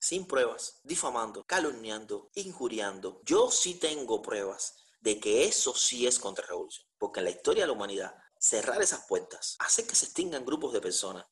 [0.00, 3.20] Sin pruebas, difamando, calumniando, injuriando.
[3.24, 6.88] Yo sí tengo pruebas de que eso sí es contrarrevolución.
[6.98, 10.72] Porque en la historia de la humanidad, cerrar esas puertas, hacer que se extingan grupos
[10.72, 11.24] de personas,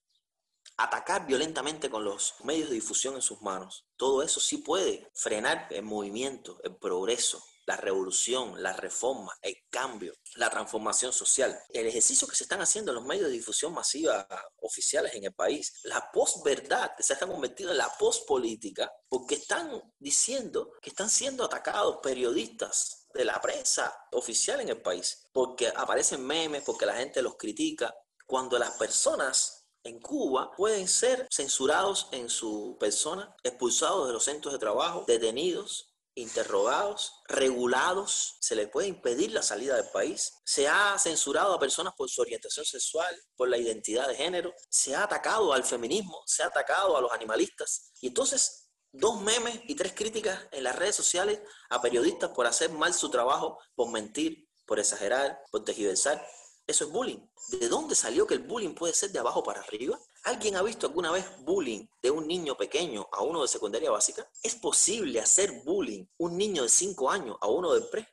[0.77, 5.67] atacar violentamente con los medios de difusión en sus manos, todo eso sí puede frenar
[5.71, 12.29] el movimiento, el progreso, la revolución, la reforma, el cambio, la transformación social, el ejercicio
[12.29, 14.27] que se están haciendo en los medios de difusión masiva
[14.61, 19.83] oficiales en el país, la posverdad que se está convirtiendo en la pospolítica, porque están
[19.99, 26.25] diciendo que están siendo atacados periodistas de la prensa oficial en el país, porque aparecen
[26.25, 27.95] memes, porque la gente los critica,
[28.27, 34.53] cuando las personas en Cuba pueden ser censurados en su persona, expulsados de los centros
[34.53, 40.99] de trabajo, detenidos, interrogados, regulados, se les puede impedir la salida del país, se ha
[40.99, 45.53] censurado a personas por su orientación sexual, por la identidad de género, se ha atacado
[45.53, 47.93] al feminismo, se ha atacado a los animalistas.
[48.01, 52.71] Y entonces, dos memes y tres críticas en las redes sociales a periodistas por hacer
[52.71, 56.27] mal su trabajo, por mentir, por exagerar, por tejiversar.
[56.67, 57.21] Eso es bullying.
[57.49, 60.01] ¿De dónde salió que el bullying puede ser de abajo para arriba?
[60.25, 64.29] ¿Alguien ha visto alguna vez bullying de un niño pequeño a uno de secundaria básica?
[64.43, 68.09] ¿Es posible hacer bullying un niño de 5 años a uno de pre?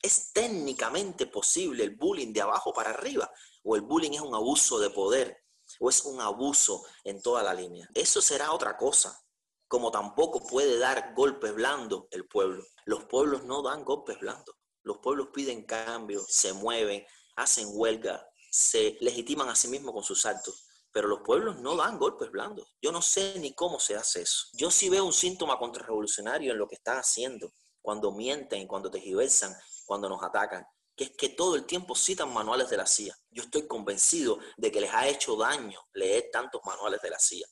[0.00, 3.28] ¿Es técnicamente posible el bullying de abajo para arriba?
[3.64, 5.36] ¿O el bullying es un abuso de poder?
[5.80, 7.88] ¿O es un abuso en toda la línea?
[7.94, 9.20] Eso será otra cosa.
[9.66, 12.64] Como tampoco puede dar golpes blandos el pueblo.
[12.84, 14.54] Los pueblos no dan golpes blandos.
[14.84, 17.04] Los pueblos piden cambio, se mueven,
[17.38, 21.98] hacen huelga, se legitiman a sí mismos con sus actos pero los pueblos no dan
[21.98, 22.66] golpes blandos.
[22.80, 24.46] Yo no sé ni cómo se hace eso.
[24.54, 29.54] Yo sí veo un síntoma contrarrevolucionario en lo que están haciendo, cuando mienten, cuando tejiversan,
[29.84, 33.16] cuando nos atacan, que es que todo el tiempo citan manuales de la CIA.
[33.30, 37.46] Yo estoy convencido de que les ha hecho daño leer tantos manuales de la CIA.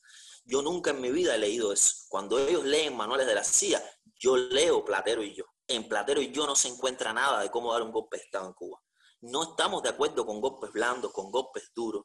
[0.44, 2.06] Yo nunca en mi vida he leído eso.
[2.08, 3.82] Cuando ellos leen manuales de la CIA,
[4.18, 5.44] yo leo Platero y yo.
[5.68, 8.48] En Platero y yo no se encuentra nada de cómo dar un golpe de Estado
[8.48, 8.80] en Cuba.
[9.28, 12.04] No estamos de acuerdo con golpes blandos, con golpes duros.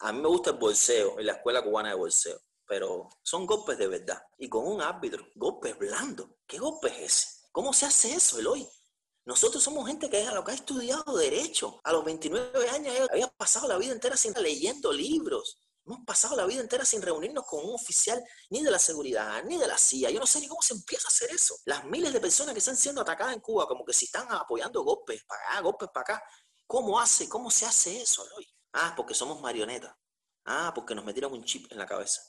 [0.00, 3.76] A mí me gusta el bolseo, en la escuela cubana de bolseo, pero son golpes
[3.76, 4.22] de verdad.
[4.38, 6.28] Y con un árbitro, golpes blandos.
[6.46, 7.28] ¿Qué golpe es ese?
[7.52, 8.66] ¿Cómo se hace eso, Eloy?
[9.26, 11.78] Nosotros somos gente que, lo que ha estudiado derecho.
[11.84, 15.58] A los 29 años había pasado la vida entera sin leyendo libros.
[15.84, 19.58] Hemos pasado la vida entera sin reunirnos con un oficial ni de la seguridad, ni
[19.58, 20.10] de la CIA.
[20.10, 21.56] Yo no sé ni cómo se empieza a hacer eso.
[21.64, 24.82] Las miles de personas que están siendo atacadas en Cuba, como que si están apoyando
[24.84, 26.24] golpes para acá, golpes para acá.
[26.72, 27.28] ¿Cómo hace?
[27.28, 28.48] ¿Cómo se hace eso, Eloy?
[28.72, 29.94] Ah, porque somos marionetas.
[30.46, 32.22] Ah, porque nos metieron un chip en la cabeza.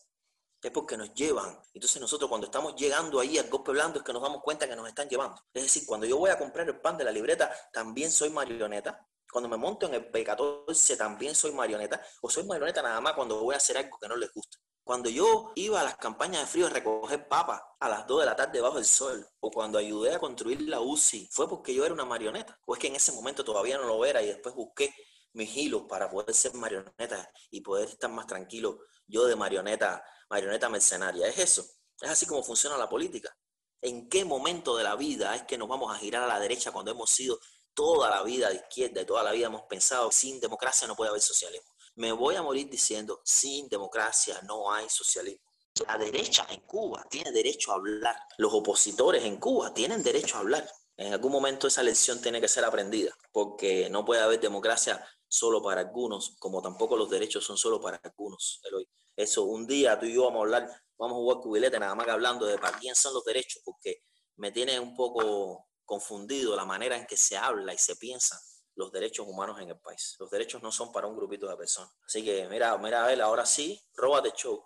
[0.62, 1.58] Es porque nos llevan.
[1.74, 4.76] Entonces nosotros cuando estamos llegando ahí al golpe blando es que nos damos cuenta que
[4.76, 5.42] nos están llevando.
[5.54, 9.08] Es decir, cuando yo voy a comprar el pan de la libreta, también soy marioneta.
[9.32, 12.06] Cuando me monto en el P14 también soy marioneta.
[12.20, 14.58] O soy marioneta nada más cuando voy a hacer algo que no les gusta.
[14.84, 18.26] Cuando yo iba a las campañas de frío a recoger papas a las 2 de
[18.26, 21.86] la tarde bajo el sol, o cuando ayudé a construir la UCI, fue porque yo
[21.86, 22.60] era una marioneta.
[22.66, 24.94] O es que en ese momento todavía no lo era y después busqué
[25.34, 30.68] mis hilos para poder ser marioneta y poder estar más tranquilo yo de marioneta, marioneta
[30.68, 31.28] mercenaria.
[31.28, 31.66] Es eso.
[32.02, 33.36] Es así como funciona la política.
[33.82, 36.72] ¿En qué momento de la vida es que nos vamos a girar a la derecha
[36.72, 37.40] cuando hemos sido
[37.74, 41.10] toda la vida de izquierda y toda la vida hemos pensado sin democracia no puede
[41.10, 41.73] haber socialismo?
[41.96, 45.54] Me voy a morir diciendo sin democracia no hay socialismo.
[45.88, 48.16] La derecha en Cuba tiene derecho a hablar.
[48.38, 50.68] Los opositores en Cuba tienen derecho a hablar.
[50.98, 55.62] En algún momento esa lección tiene que ser aprendida, porque no puede haber democracia solo
[55.64, 58.62] para algunos, como tampoco los derechos son solo para algunos,
[59.16, 62.06] Eso, un día tú y yo vamos a hablar, vamos a jugar cubilete nada más
[62.06, 64.04] que hablando de para quién son los derechos, porque
[64.36, 68.40] me tiene un poco confundido la manera en que se habla y se piensa
[68.76, 70.16] los derechos humanos en el país.
[70.20, 71.92] Los derechos no son para un grupito de personas.
[72.06, 74.64] Así que mira, mira, Abel, ahora sí, róbate show.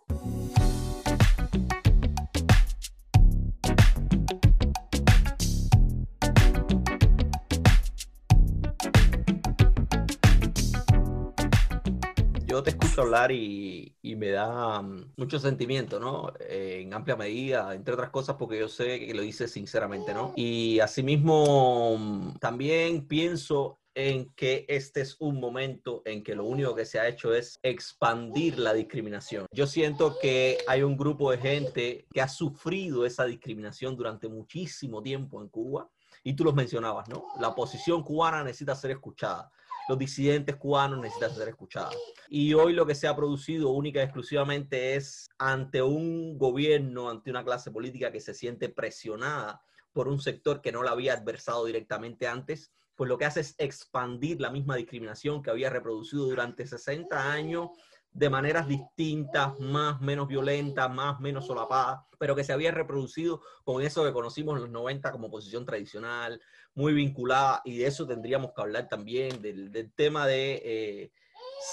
[12.57, 16.33] yo te escucho hablar y, y me da mm, mucho sentimiento, ¿no?
[16.39, 20.33] Eh, en amplia medida, entre otras cosas, porque yo sé que lo dices sinceramente, ¿no?
[20.35, 26.75] Y asimismo, mm, también pienso en que este es un momento en que lo único
[26.75, 29.47] que se ha hecho es expandir la discriminación.
[29.51, 35.01] Yo siento que hay un grupo de gente que ha sufrido esa discriminación durante muchísimo
[35.01, 35.89] tiempo en Cuba
[36.23, 37.25] y tú los mencionabas, ¿no?
[37.39, 39.51] La oposición cubana necesita ser escuchada
[39.87, 41.95] los disidentes cubanos necesitan ser escuchados.
[42.27, 47.29] Y hoy lo que se ha producido única y exclusivamente es ante un gobierno, ante
[47.29, 49.61] una clase política que se siente presionada
[49.93, 53.55] por un sector que no la había adversado directamente antes, pues lo que hace es
[53.59, 57.69] expandir la misma discriminación que había reproducido durante 60 años
[58.11, 63.83] de maneras distintas, más, menos violentas, más, menos solapadas, pero que se había reproducido con
[63.83, 66.41] eso que conocimos en los 90 como posición tradicional,
[66.73, 71.11] muy vinculada, y de eso tendríamos que hablar también, del, tema de eh,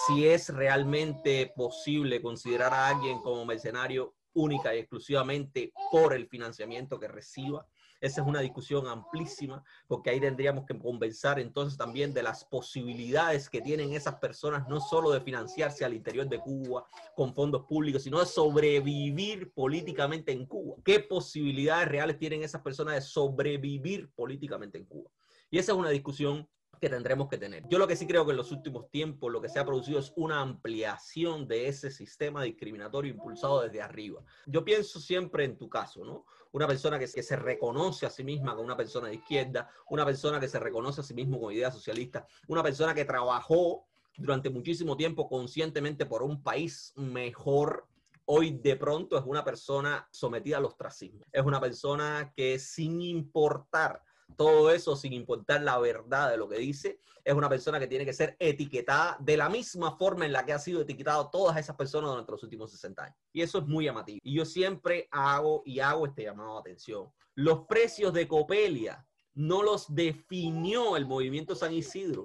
[0.06, 7.00] si es realmente posible considerar a alguien como mercenario única y exclusivamente por el financiamiento
[7.00, 7.66] que reciba
[8.04, 13.48] esa es una discusión amplísima, porque ahí tendríamos que conversar entonces también de las posibilidades
[13.48, 16.86] que tienen esas personas, no solo de financiarse al interior de Cuba
[17.16, 20.76] con fondos públicos, sino de sobrevivir políticamente en Cuba.
[20.84, 25.10] ¿Qué posibilidades reales tienen esas personas de sobrevivir políticamente en Cuba?
[25.50, 26.46] Y esa es una discusión
[26.88, 27.66] tendremos que tener.
[27.68, 29.98] Yo lo que sí creo que en los últimos tiempos lo que se ha producido
[29.98, 34.22] es una ampliación de ese sistema discriminatorio impulsado desde arriba.
[34.46, 36.24] Yo pienso siempre en tu caso, ¿no?
[36.52, 40.04] Una persona que, que se reconoce a sí misma como una persona de izquierda, una
[40.04, 44.50] persona que se reconoce a sí mismo como idea socialista, una persona que trabajó durante
[44.50, 47.88] muchísimo tiempo conscientemente por un país mejor
[48.26, 51.24] hoy de pronto es una persona sometida al ostracismo.
[51.32, 54.02] Es una persona que sin importar
[54.36, 58.04] todo eso sin importar la verdad de lo que dice, es una persona que tiene
[58.04, 61.76] que ser etiquetada de la misma forma en la que ha sido etiquetado todas esas
[61.76, 63.16] personas durante los últimos 60 años.
[63.32, 64.18] Y eso es muy llamativo.
[64.22, 67.10] Y yo siempre hago y hago este llamado de atención.
[67.34, 72.24] Los precios de Copelia no los definió el movimiento San Isidro.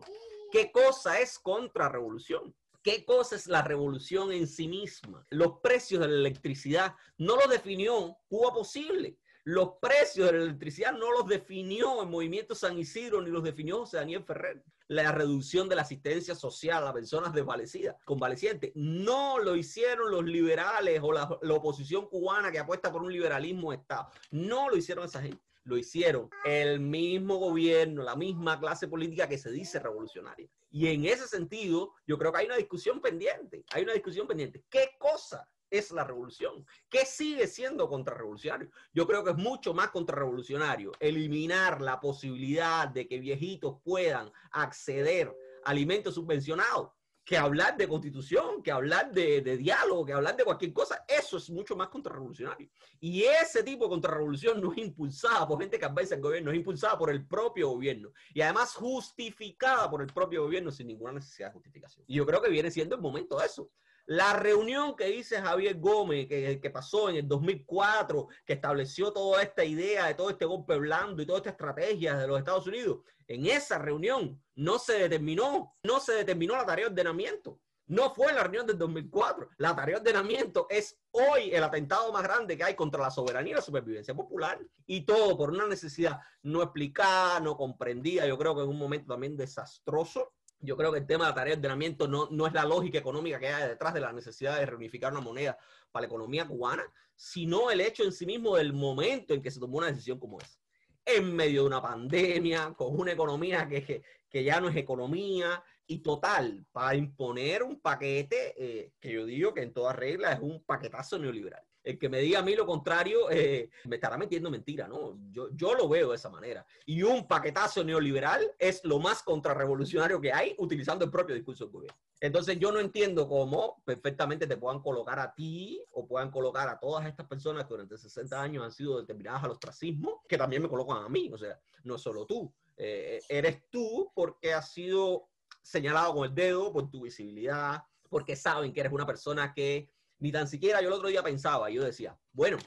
[0.52, 2.54] ¿Qué cosa es contrarrevolución?
[2.82, 5.26] ¿Qué cosa es la revolución en sí misma?
[5.30, 9.18] Los precios de la electricidad no lo definió Cuba Posible.
[9.50, 13.80] Los precios de la electricidad no los definió el movimiento San Isidro ni los definió
[13.80, 14.64] José Daniel Ferrer.
[14.88, 21.00] La reducción de la asistencia social a personas desvalecidas, convalecientes, no lo hicieron los liberales
[21.02, 24.12] o la, la oposición cubana que apuesta por un liberalismo de Estado.
[24.30, 29.38] No lo hicieron esa gente lo hicieron el mismo gobierno, la misma clase política que
[29.38, 30.48] se dice revolucionaria.
[30.72, 34.64] Y en ese sentido, yo creo que hay una discusión pendiente, hay una discusión pendiente.
[34.70, 36.66] ¿Qué cosa es la revolución.
[36.90, 38.70] ¿Qué sigue siendo contrarrevolucionario?
[38.94, 45.36] Yo creo que es mucho más contrarrevolucionario eliminar la posibilidad de que viejitos puedan acceder
[45.64, 46.90] a alimentos subvencionados
[47.30, 51.48] que hablar de constitución, que hablar de, diálogo, que hablar de cualquier cosa, eso es
[51.52, 52.68] mucho más contrarrevolucionario.
[53.00, 56.58] Y ese tipo de contrarrevolución no es impulsada por gente que avanza el gobierno, es
[56.58, 61.50] impulsada por el propio gobierno y además justificada por el propio gobierno sin ninguna necesidad
[61.50, 62.04] de justificación.
[62.08, 63.70] Y yo creo que viene siendo el momento de eso.
[64.10, 69.64] La reunión que dice Javier Gómez, que, pasó en el 2004, que estableció toda esta
[69.64, 73.46] idea de todo este golpe blando y toda esta estrategia de los Estados Unidos, en
[73.46, 77.60] esa reunión no se determinó, no se determinó la tarea de ordenamiento.
[77.86, 79.48] No fue la reunión del 2004.
[79.58, 83.52] La tarea de ordenamiento es hoy el atentado más grande que hay contra la soberanía
[83.52, 84.60] y la supervivencia popular.
[84.88, 88.26] Y todo por una necesidad no explicada, no comprendida.
[88.26, 91.36] Yo creo que en un momento también desastroso yo creo que el tema de la
[91.36, 94.60] tarea de ordenamiento no, no es la lógica económica que hay detrás de la necesidad
[94.60, 95.58] de reunificar una moneda
[95.92, 96.84] para la economía cubana,
[97.16, 100.40] sino el hecho en sí mismo del momento en que se tomó una decisión como
[100.40, 100.60] esa.
[101.06, 106.00] En medio de una pandemia, con una economía que, que, ya no es economía, y
[106.00, 110.64] total, para imponer un paquete eh, que yo digo que en toda regla es un
[110.64, 114.88] paquetazo neoliberal el que me diga a mí lo contrario eh, me estará metiendo mentira,
[114.88, 115.18] ¿no?
[115.32, 116.66] Yo, yo lo veo de esa manera.
[116.86, 121.74] Y un paquetazo neoliberal es lo más contrarrevolucionario que hay utilizando el propio discurso del
[121.74, 121.98] gobierno.
[122.22, 126.78] Entonces yo no entiendo cómo perfectamente te puedan colocar a ti o puedan colocar a
[126.78, 130.70] todas estas personas que durante 60 años han sido determinadas al ostracismo, que también me
[130.70, 132.54] colocan a mí, o sea, no solo tú.
[132.76, 135.30] Eh, eres tú porque has sido
[135.62, 139.90] señalado con el dedo por tu visibilidad, porque saben que eres una persona que
[140.20, 142.58] ni tan siquiera yo el otro día pensaba, yo decía, bueno,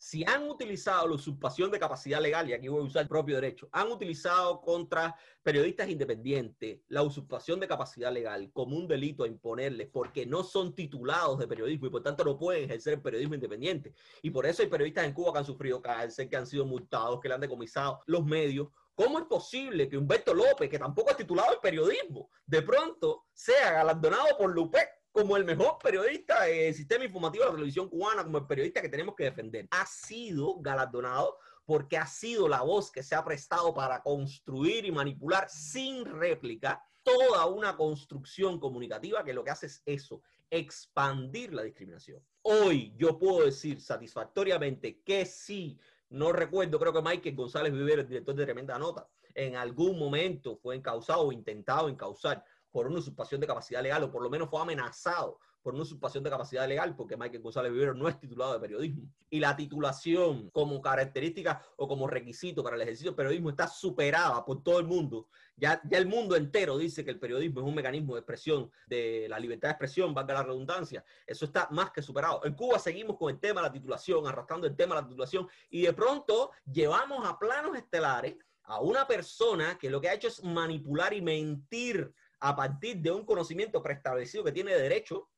[0.00, 3.34] si han utilizado la usurpación de capacidad legal, y aquí voy a usar el propio
[3.34, 9.26] derecho, han utilizado contra periodistas independientes la usurpación de capacidad legal como un delito a
[9.26, 13.34] imponerles porque no son titulados de periodismo y por tanto no pueden ejercer el periodismo
[13.34, 13.92] independiente.
[14.22, 17.18] Y por eso hay periodistas en Cuba que han sufrido cárcel, que han sido multados,
[17.20, 18.68] que le han decomisado los medios.
[18.94, 23.72] ¿Cómo es posible que Humberto López, que tampoco es titulado en periodismo, de pronto sea
[23.72, 24.78] galardonado por Lupe
[25.12, 28.88] como el mejor periodista del sistema informativo de la televisión cubana, como el periodista que
[28.88, 29.66] tenemos que defender.
[29.70, 34.92] Ha sido galardonado porque ha sido la voz que se ha prestado para construir y
[34.92, 41.62] manipular sin réplica toda una construcción comunicativa que lo que hace es eso, expandir la
[41.62, 42.22] discriminación.
[42.42, 45.78] Hoy yo puedo decir satisfactoriamente que sí,
[46.10, 50.56] no recuerdo, creo que Michael González Vivero, el director de Tremenda Nota, en algún momento
[50.56, 54.48] fue encausado o intentado encausar por una usurpación de capacidad legal, o por lo menos
[54.48, 58.54] fue amenazado por una usurpación de capacidad legal, porque Michael González Vivero no es titulado
[58.54, 59.12] de periodismo.
[59.28, 64.44] Y la titulación como característica o como requisito para el ejercicio del periodismo está superada
[64.44, 65.28] por todo el mundo.
[65.56, 69.26] Ya, ya el mundo entero dice que el periodismo es un mecanismo de expresión, de
[69.28, 71.04] la libertad de expresión, valga la redundancia.
[71.26, 72.44] Eso está más que superado.
[72.44, 75.48] En Cuba seguimos con el tema de la titulación, arrastrando el tema de la titulación,
[75.68, 80.28] y de pronto llevamos a planos estelares a una persona que lo que ha hecho
[80.28, 85.30] es manipular y mentir a partir de un conocimiento preestablecido que tiene derecho,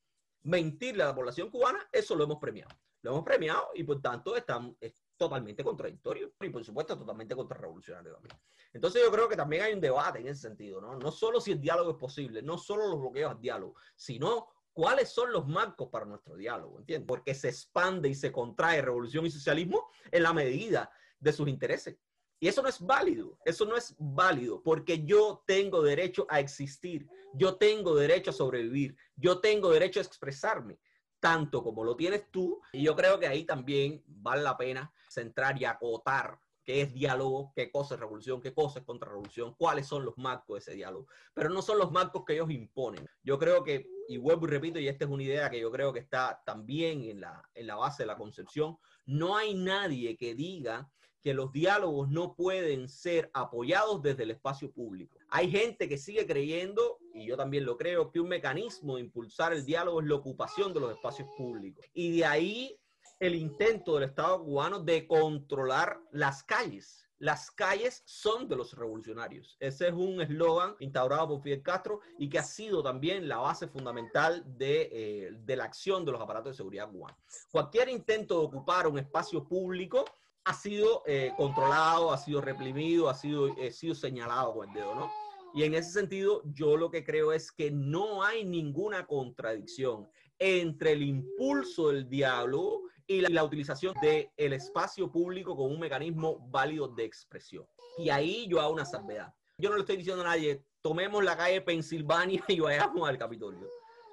[0.43, 2.71] mentirle a la población cubana, eso lo hemos premiado.
[3.03, 8.13] Lo hemos premiado y por tanto está, es totalmente contradictorio y por supuesto totalmente contrarrevolucionario
[8.13, 8.39] también.
[8.73, 10.99] Entonces yo creo que también hay un debate en ese sentido, ¿no?
[10.99, 15.11] No solo si el diálogo es posible, no solo los bloqueos al diálogo, sino cuáles
[15.11, 17.07] son los marcos para nuestro diálogo, ¿entiendes?
[17.09, 21.99] Porque se expande y se contrae revolución y socialismo en la medida de sus intereses.
[22.41, 27.07] Y eso no es válido, eso no es válido, porque yo tengo derecho a existir,
[27.35, 30.81] yo tengo derecho a sobrevivir, yo tengo derecho a expresarme,
[31.21, 32.61] tanto como lo tienes tú.
[32.73, 37.53] Y yo creo que ahí también vale la pena centrar y acotar qué es diálogo,
[37.55, 41.09] qué cosa es revolución, qué cosa es contrarrevolución, cuáles son los marcos de ese diálogo.
[41.35, 43.07] Pero no son los marcos que ellos imponen.
[43.23, 45.93] Yo creo que, y vuelvo y repito, y esta es una idea que yo creo
[45.93, 50.35] que está también en la, en la base de la concepción, no hay nadie que
[50.35, 50.91] diga
[51.23, 55.19] que los diálogos no pueden ser apoyados desde el espacio público.
[55.29, 59.53] Hay gente que sigue creyendo, y yo también lo creo, que un mecanismo de impulsar
[59.53, 61.85] el diálogo es la ocupación de los espacios públicos.
[61.93, 62.81] Y de ahí
[63.21, 67.07] el intento del Estado cubano de controlar las calles.
[67.19, 69.59] Las calles son de los revolucionarios.
[69.61, 73.69] Ese es un eslogan instaurado por Fidel Castro y que ha sido también la base
[73.69, 77.19] fundamental de, eh, la acción de los aparatos de seguridad cubanos.
[77.51, 80.07] Cualquier intento de ocupar un espacio público
[80.51, 84.97] ha sido eh, controlado, ha sido reprimido, ha sido, eh, sido señalado con el dedo,
[84.97, 85.11] ¿no?
[85.55, 90.09] Y en ese sentido, yo lo que creo es que no hay ninguna contradicción
[90.41, 96.89] entre el impulso del diálogo y la, utilización del espacio público como un mecanismo válido
[96.89, 97.65] de expresión.
[97.99, 99.33] Y ahí yo hago una salvedad.
[99.57, 103.69] Yo no le estoy diciendo a nadie, tomemos la calle Pensilvania y vayamos al Capitolio.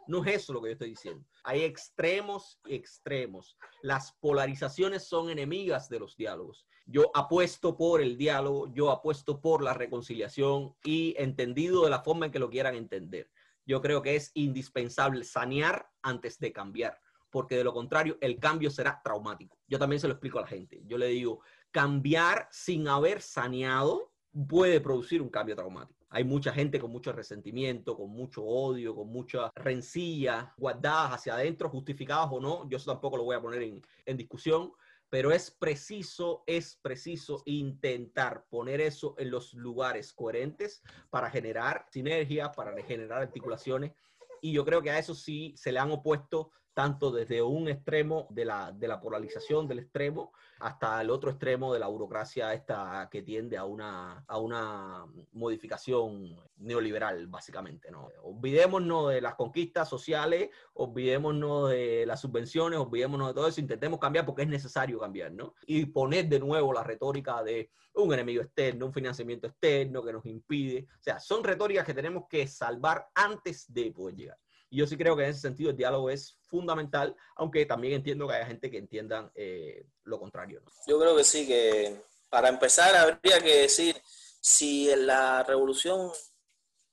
[0.08, 1.26] No es eso lo que yo estoy diciendo.
[1.44, 3.58] Hay extremos y extremos.
[3.82, 6.66] Las polarizaciones son enemigas de los diálogos.
[6.86, 12.28] Yo apuesto por el diálogo, yo apuesto por la reconciliación y entendido de la forma
[12.28, 13.30] en que lo quieran entender.
[13.66, 16.98] Yo creo que es indispensable sanear antes de cambiar,
[17.30, 19.60] porque de lo contrario el cambio será traumático.
[19.68, 20.82] Yo también se lo explico a la gente.
[20.86, 21.42] Yo le digo,
[21.72, 24.14] cambiar sin haber saneado
[24.46, 26.06] puede producir un cambio traumático.
[26.10, 31.70] Hay mucha gente con mucho resentimiento, con mucho odio, con mucha rencilla guardadas hacia adentro,
[31.70, 32.70] justificadas o no.
[32.70, 34.72] Yo eso tampoco lo voy a poner en, en discusión,
[35.10, 42.52] pero es preciso, es preciso intentar poner eso en los lugares coherentes para generar sinergia,
[42.52, 43.94] para generar articulaciones.
[44.42, 48.28] Y yo creo que a eso sí se le han opuesto tanto desde un extremo
[48.30, 53.10] de la, de la polarización del extremo hasta el otro extremo de la burocracia esta
[53.12, 57.90] que tiende a una, a una modificación neoliberal, básicamente.
[57.90, 58.10] ¿no?
[58.22, 64.28] Olvidémonos de las conquistas sociales, olvidémonos de las subvenciones, olvidémonos de todo eso, intentemos cambiar
[64.28, 65.56] porque es necesario cambiar, ¿no?
[65.66, 70.28] Y poner de nuevo la retórica de un enemigo externo, un financiamiento externo que nos
[70.28, 70.86] impide.
[71.00, 74.38] O sea, son retóricas que tenemos que salvar antes de poder llegar.
[74.70, 78.28] Y yo sí creo que en ese sentido el diálogo es fundamental, aunque también entiendo
[78.28, 80.62] que haya gente que entienda eh, lo contrario.
[80.86, 83.96] Yo creo que sí, que para empezar habría que decir,
[84.42, 86.12] si la revolución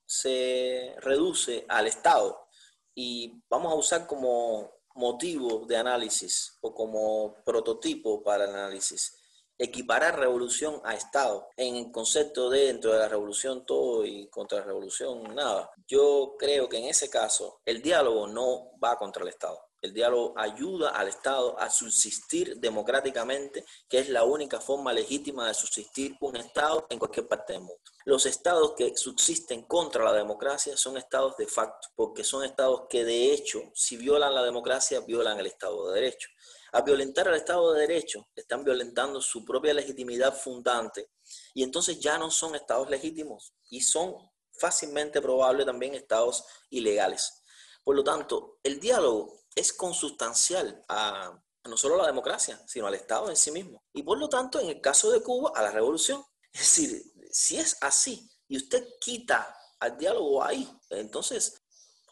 [0.06, 2.48] se reduce al Estado
[2.94, 9.23] y vamos a usar como motivo de análisis o como prototipo para el análisis
[9.58, 14.60] equiparar revolución a Estado en el concepto de dentro de la revolución todo y contra
[14.60, 15.70] la revolución nada.
[15.86, 19.60] Yo creo que en ese caso el diálogo no va contra el Estado.
[19.84, 25.52] El diálogo ayuda al Estado a subsistir democráticamente, que es la única forma legítima de
[25.52, 27.82] subsistir un Estado en cualquier parte del mundo.
[28.06, 33.04] Los estados que subsisten contra la democracia son estados de facto, porque son estados que
[33.04, 36.30] de hecho, si violan la democracia, violan el Estado de Derecho.
[36.74, 41.12] A violentar el Estado de Derecho, están violentando su propia legitimidad fundante
[41.54, 44.16] y entonces ya no son estados legítimos y son
[44.50, 47.44] fácilmente probables también estados ilegales.
[47.84, 52.94] Por lo tanto, el diálogo es consustancial a no solo a la democracia, sino al
[52.94, 53.84] Estado en sí mismo.
[53.92, 56.24] Y por lo tanto, en el caso de Cuba, a la revolución.
[56.52, 61.62] Es decir, si es así y usted quita al diálogo ahí, entonces,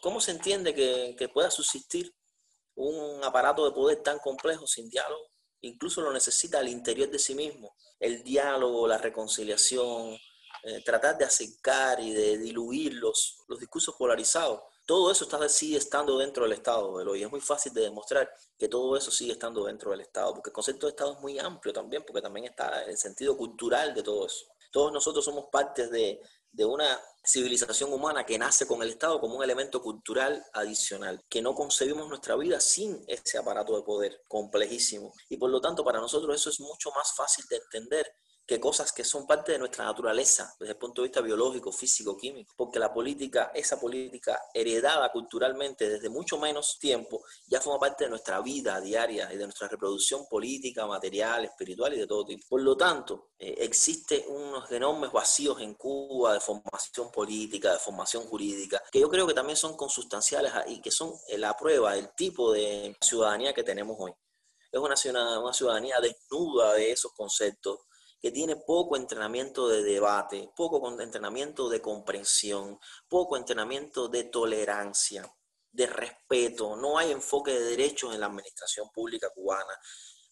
[0.01, 2.15] ¿cómo se entiende que, pueda subsistir
[2.75, 5.29] un aparato de poder tan complejo sin diálogo?
[5.61, 7.75] Incluso lo necesita al interior de sí mismo.
[7.99, 10.17] El diálogo, la reconciliación,
[10.63, 15.77] eh, tratar de acercar y de diluir los, los discursos polarizados todo eso está, sigue
[15.77, 19.63] estando dentro del Estado, y es muy fácil de demostrar que todo eso sigue estando
[19.65, 22.83] dentro del Estado, porque el concepto de Estado es muy amplio también, porque también está
[22.83, 24.45] el sentido cultural de todo eso.
[24.71, 26.19] Todos nosotros somos partes de,
[26.53, 31.41] de una civilización humana que nace con el Estado como un elemento cultural adicional, que
[31.41, 35.13] no concebimos nuestra vida sin ese aparato de poder complejísimo.
[35.29, 38.05] Y por lo tanto, para nosotros eso es mucho más fácil de entender
[38.45, 42.17] que cosas que son parte de nuestra naturaleza desde el punto de vista biológico, físico,
[42.17, 48.03] químico, porque la política, esa política heredada culturalmente desde mucho menos tiempo, ya forma parte
[48.03, 52.45] de nuestra vida diaria y de nuestra reproducción política, material, espiritual y de todo tipo.
[52.49, 58.23] Por lo tanto, eh, existe unos enormes vacíos en Cuba de formación política, de formación
[58.25, 62.13] jurídica, que yo creo que también son consustanciales y que son eh, la prueba del
[62.13, 64.11] tipo de ciudadanía que tenemos hoy.
[64.71, 67.79] Es una ciudadanía, una ciudadanía desnuda de esos conceptos,
[68.23, 75.29] que tiene poco entrenamiento de debate, poco entrenamiento de comprensión, poco entrenamiento de tolerancia,
[75.69, 76.77] de respeto.
[76.77, 79.77] No hay enfoque de derechos en la administración pública cubana.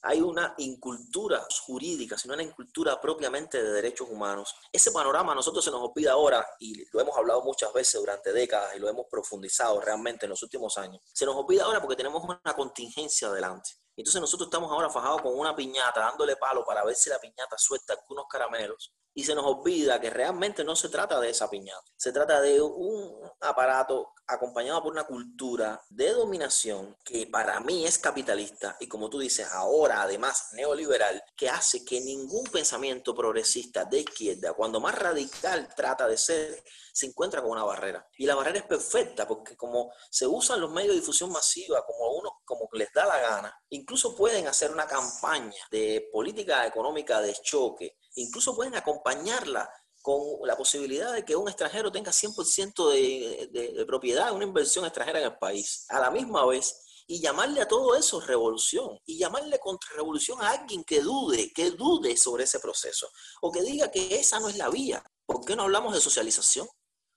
[0.03, 4.55] Hay una incultura jurídica, sino una incultura propiamente de derechos humanos.
[4.71, 8.73] Ese panorama nosotros se nos olvida ahora, y lo hemos hablado muchas veces durante décadas
[8.73, 11.01] y lo hemos profundizado realmente en los últimos años.
[11.11, 13.80] Se nos olvida ahora porque tenemos una contingencia adelante.
[14.01, 17.55] Entonces nosotros estamos ahora fajados con una piñata, dándole palo para ver si la piñata
[17.55, 18.91] suelta algunos caramelos.
[19.13, 21.83] Y se nos olvida que realmente no se trata de esa piñata.
[21.97, 27.97] Se trata de un aparato acompañado por una cultura de dominación que para mí es
[27.97, 33.99] capitalista y como tú dices, ahora además neoliberal, que hace que ningún pensamiento progresista de
[33.99, 38.07] izquierda, cuando más radical trata de ser, se encuentra con una barrera.
[38.17, 42.17] Y la barrera es perfecta porque como se usan los medios de difusión masiva como
[42.17, 47.33] uno como les da la gana, incluso pueden hacer una campaña de política económica de
[47.41, 49.69] choque, incluso pueden acompañarla
[50.01, 54.83] con la posibilidad de que un extranjero tenga 100% de, de, de propiedad, una inversión
[54.85, 55.85] extranjera en el país.
[55.89, 56.75] A la misma vez,
[57.11, 62.15] y llamarle a todo eso revolución y llamarle contrarrevolución a alguien que dude, que dude
[62.15, 63.09] sobre ese proceso
[63.41, 65.03] o que diga que esa no es la vía.
[65.25, 66.67] ¿Por qué no hablamos de socialización?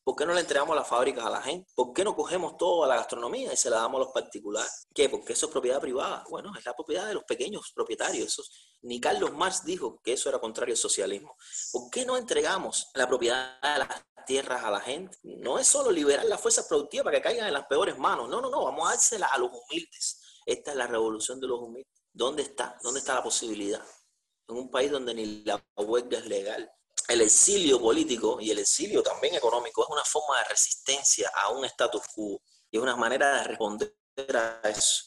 [0.04, 1.72] ¿Por qué no le entregamos las fábricas a la gente?
[1.74, 4.86] ¿Por qué no cogemos todo a la gastronomía y se la damos a los particulares?
[4.94, 5.08] ¿Qué?
[5.08, 6.22] Porque eso es propiedad privada.
[6.28, 8.78] Bueno, es la propiedad de los pequeños propietarios.
[8.82, 11.34] ni Carlos Marx dijo que eso era contrario al socialismo.
[11.72, 15.16] ¿Por qué no entregamos la propiedad de las tierras a la gente?
[15.22, 18.28] No es solo liberar las fuerzas productivas para que caigan en las peores manos.
[18.28, 18.62] No, no, no.
[18.62, 20.20] Vamos a dársela a los humildes.
[20.44, 21.90] Esta es la revolución de los humildes.
[22.12, 22.78] ¿Dónde está?
[22.82, 23.82] ¿Dónde está la posibilidad?
[24.48, 26.70] En un país donde ni la huelga es legal,
[27.08, 31.64] el exilio político y el exilio también económico es una forma de resistencia a un
[31.64, 32.40] status quo
[32.70, 33.94] y es una manera de responder
[34.34, 35.04] a eso.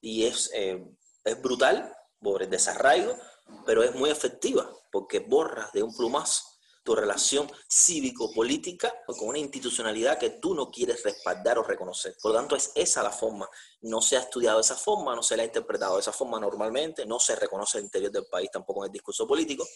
[0.00, 0.84] Y es, eh,
[1.24, 3.16] es brutal por el desarraigo,
[3.64, 6.55] pero es muy efectiva porque borras de un plumazo
[6.86, 12.16] tu relación cívico-política con una institucionalidad que tú no quieres respaldar o reconocer.
[12.22, 13.50] Por lo tanto, es esa la forma.
[13.82, 17.18] No se ha estudiado esa forma, no se la ha interpretado esa forma normalmente, no
[17.18, 19.66] se reconoce el interior del país tampoco en el discurso político,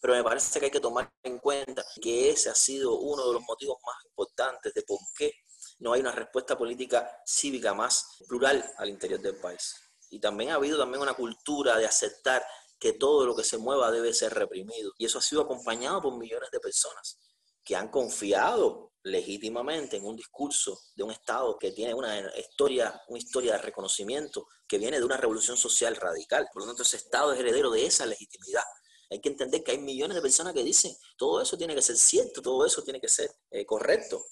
[0.00, 3.34] pero me parece que hay que tomar en cuenta que ese ha sido uno de
[3.34, 5.34] los motivos más importantes de por qué
[5.80, 9.74] no hay una respuesta política cívica más plural al interior del país.
[10.08, 12.44] Y también ha habido también una cultura de aceptar
[12.80, 14.92] que todo lo que se mueva debe ser reprimido.
[14.98, 17.20] Y eso ha sido acompañado por millones de personas
[17.62, 23.18] que han confiado legítimamente en un discurso de un Estado que tiene una historia, una
[23.18, 26.48] historia de reconocimiento que viene de una revolución social radical.
[26.52, 28.64] Por lo tanto, ese Estado es heredero de esa legitimidad.
[29.10, 31.96] Hay que entender que hay millones de personas que dicen, todo eso tiene que ser
[31.96, 34.24] cierto, todo eso tiene que ser eh, correcto.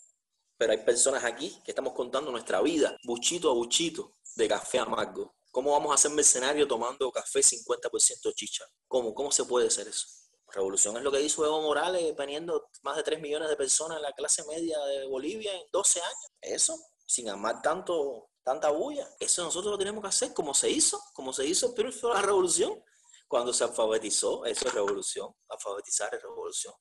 [0.57, 5.34] Pero hay personas aquí que estamos contando nuestra vida, buchito a buchito, de café amargo.
[5.59, 8.64] ¿Cómo vamos a hacer mercenario tomando café 50% chicha?
[8.86, 9.12] ¿Cómo?
[9.12, 10.06] ¿Cómo se puede hacer eso?
[10.52, 14.04] Revolución es lo que hizo Evo Morales poniendo más de 3 millones de personas en
[14.04, 16.30] la clase media de Bolivia en 12 años.
[16.40, 19.11] Eso, sin amar tanto tanta bulla.
[19.18, 22.22] Eso nosotros lo tenemos que hacer como se hizo, como se hizo pero fue la
[22.22, 22.80] revolución.
[23.26, 25.34] Cuando se alfabetizó, eso es revolución.
[25.48, 26.72] Alfabetizar es revolución.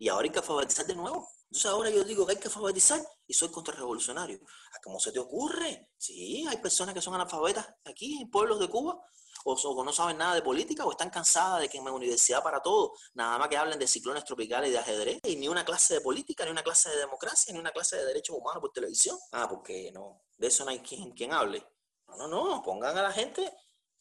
[0.00, 1.30] Y ahora hay que alfabetizar de nuevo.
[1.44, 4.40] Entonces ahora yo digo que hay que alfabetizar y soy contrarrevolucionario.
[4.82, 5.90] ¿Cómo se te ocurre?
[5.98, 8.98] Sí, hay personas que son analfabetas aquí en pueblos de Cuba
[9.44, 12.62] o, no saben nada de política o están cansadas de que en la universidad para
[12.62, 15.94] todo, nada más que hablen de ciclones tropicales y de ajedrez y ni una clase
[15.94, 19.18] de política, ni una clase de democracia, ni una clase de derechos humanos por televisión.
[19.32, 21.62] Ah, porque no, de eso no hay quien, quien hable.
[22.06, 23.52] No, no, no, pongan a la gente,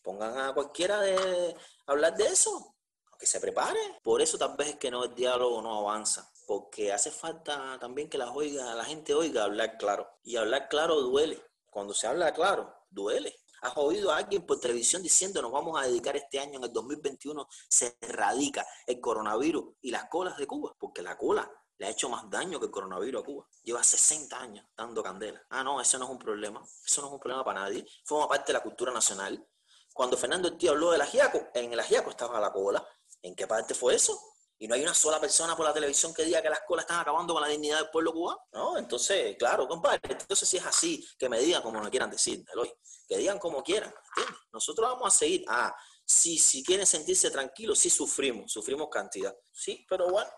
[0.01, 2.77] pongan a cualquiera de hablar de eso,
[3.19, 3.79] que se prepare.
[4.01, 8.09] Por eso tal vez es que no el diálogo no avanza, porque hace falta también
[8.09, 10.09] que la, oiga, la gente oiga hablar claro.
[10.23, 11.43] Y hablar claro duele.
[11.69, 13.35] Cuando se habla claro, duele.
[13.61, 16.71] ¿Has oído a alguien por televisión diciendo nos vamos a dedicar este año, en el
[16.71, 20.73] 2021, se erradica el coronavirus y las colas de Cuba?
[20.79, 23.47] Porque la cola le ha hecho más daño que el coronavirus a Cuba.
[23.63, 25.45] Lleva 60 años dando candela.
[25.49, 26.63] Ah, no, eso no es un problema.
[26.85, 27.85] Eso no es un problema para nadie.
[28.05, 29.45] Forma parte de la cultura nacional.
[29.93, 32.85] Cuando Fernando el tío habló del ajiaco, en el ajiaco estaba la cola.
[33.21, 34.19] ¿En qué parte fue eso?
[34.61, 36.99] y no hay una sola persona por la televisión que diga que las colas están
[36.99, 38.39] acabando con la dignidad del pueblo cubano.
[38.51, 42.43] No, entonces, claro, compadre, entonces si es así, que me digan como no quieran decir,
[42.51, 42.69] Eloy,
[43.07, 44.41] que digan como quieran, ¿entiendes?
[44.51, 45.73] Nosotros vamos a seguir, ah,
[46.05, 50.29] si, si quieren sentirse tranquilos, sí sufrimos, sufrimos cantidad, sí, pero bueno,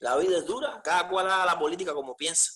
[0.00, 2.50] la vida es dura, cada cual haga la política como piensa,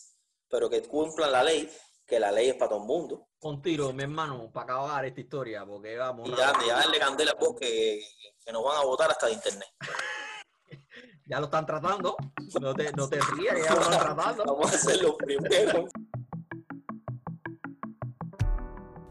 [0.49, 1.73] pero que cumplan la ley,
[2.07, 3.29] que la ley es para todo el mundo.
[3.39, 6.29] Con tiro, mi hermano, para acabar esta historia, porque vamos...
[6.29, 8.01] Y ya, ya darle candela a vos que,
[8.45, 9.69] que nos van a votar hasta de internet.
[11.27, 12.17] ya lo están tratando.
[12.61, 14.45] No te, no te rías, ya lo están tratando.
[14.45, 15.87] Vamos a hacerlo primero.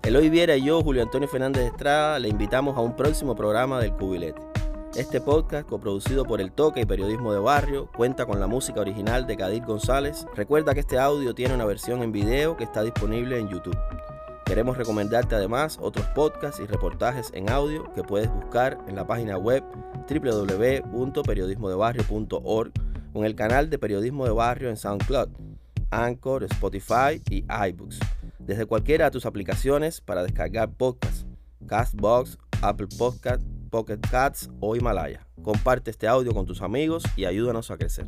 [0.04, 3.94] Eloy Viera y yo, Julio Antonio Fernández Estrada, le invitamos a un próximo programa del
[3.94, 4.53] Cubilete.
[4.96, 9.26] Este podcast, coproducido por El Toque y Periodismo de Barrio, cuenta con la música original
[9.26, 10.28] de Kadir González.
[10.36, 13.76] Recuerda que este audio tiene una versión en video que está disponible en YouTube.
[14.46, 19.40] Queremos recomendarte además otros podcasts y reportajes en audio que puedes buscar en la página
[19.40, 19.64] web
[20.08, 22.72] www.periodismodebarrio.org
[23.14, 25.30] o en el canal de Periodismo de Barrio en SoundCloud,
[25.90, 28.00] Anchor, Spotify y iBooks.
[28.38, 31.26] Desde cualquiera de tus aplicaciones para descargar podcasts,
[31.66, 33.42] Castbox, Apple Podcast,
[33.74, 35.26] Pocket Cats o Himalaya.
[35.42, 38.06] Comparte este audio con tus amigos y ayúdanos a crecer.